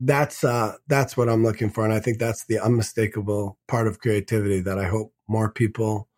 [0.00, 4.00] that's uh that's what i'm looking for and i think that's the unmistakable part of
[4.00, 6.08] creativity that i hope more people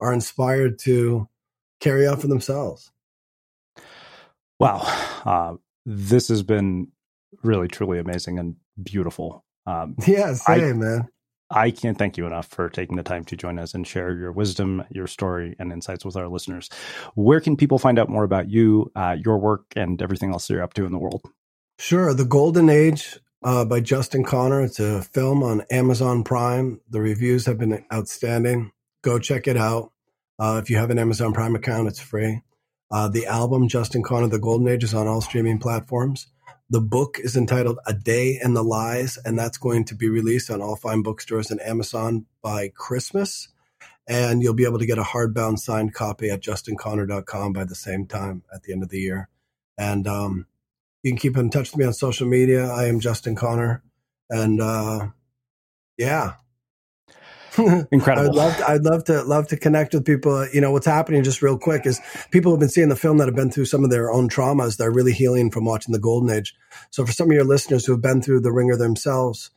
[0.00, 1.28] are inspired to
[1.80, 2.92] carry out for themselves
[4.58, 4.80] wow
[5.24, 5.54] uh,
[5.84, 6.88] this has been
[7.42, 11.08] really truly amazing and beautiful um, yeah same I, man
[11.50, 14.32] I can't thank you enough for taking the time to join us and share your
[14.32, 16.68] wisdom, your story, and insights with our listeners.
[17.14, 20.62] Where can people find out more about you, uh, your work, and everything else you're
[20.62, 21.22] up to in the world?
[21.78, 22.14] Sure.
[22.14, 24.62] The Golden Age uh, by Justin Connor.
[24.62, 26.80] It's a film on Amazon Prime.
[26.88, 28.72] The reviews have been outstanding.
[29.02, 29.92] Go check it out.
[30.38, 32.42] Uh, if you have an Amazon Prime account, it's free.
[32.90, 36.26] Uh, the album, Justin Connor, The Golden Age, is on all streaming platforms.
[36.70, 40.50] The book is entitled A Day in the Lies, and that's going to be released
[40.50, 43.48] on all fine bookstores and Amazon by Christmas.
[44.08, 48.06] And you'll be able to get a hardbound signed copy at justinconnor.com by the same
[48.06, 49.28] time at the end of the year.
[49.78, 50.46] And um,
[51.04, 52.66] you can keep in touch with me on social media.
[52.66, 53.84] I am Justin Connor.
[54.30, 55.08] And uh,
[55.96, 56.34] yeah,
[57.92, 58.30] Incredible.
[58.30, 60.48] I'd love, to, I'd love to love to connect with people.
[60.52, 62.00] You know, what's happening just real quick is
[62.32, 64.76] people have been seeing the film that have been through some of their own traumas.
[64.76, 66.54] They're really healing from watching the Golden Age.
[66.90, 69.50] So for some of your listeners who have been through the ringer themselves,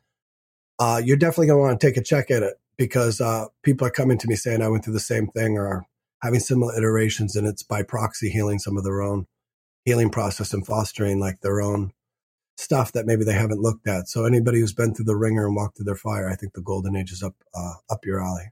[0.77, 3.87] uh, you're definitely going to want to take a check at it because uh, people
[3.87, 5.83] are coming to me saying I went through the same thing or
[6.21, 9.25] having similar iterations, and it's by proxy healing some of their own
[9.87, 11.91] healing process and fostering like their own
[12.57, 14.09] stuff that maybe they haven't looked at.
[14.09, 16.61] So anybody who's been through the ringer and walked through their fire, I think the
[16.61, 18.51] golden age is up uh, up your alley.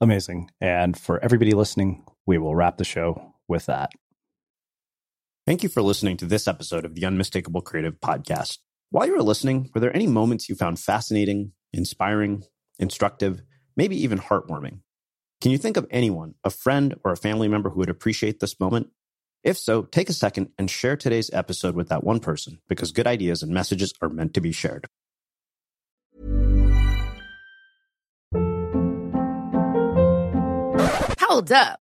[0.00, 0.50] Amazing.
[0.62, 3.90] And for everybody listening, we will wrap the show with that.
[5.46, 8.58] Thank you for listening to this episode of the Unmistakable Creative Podcast.
[8.90, 12.44] While you were listening, were there any moments you found fascinating, inspiring,
[12.78, 13.42] instructive,
[13.76, 14.80] maybe even heartwarming?
[15.42, 18.58] Can you think of anyone, a friend or a family member who would appreciate this
[18.58, 18.88] moment?
[19.44, 23.06] If so, take a second and share today's episode with that one person because good
[23.06, 24.86] ideas and messages are meant to be shared.
[31.20, 31.80] Hold up.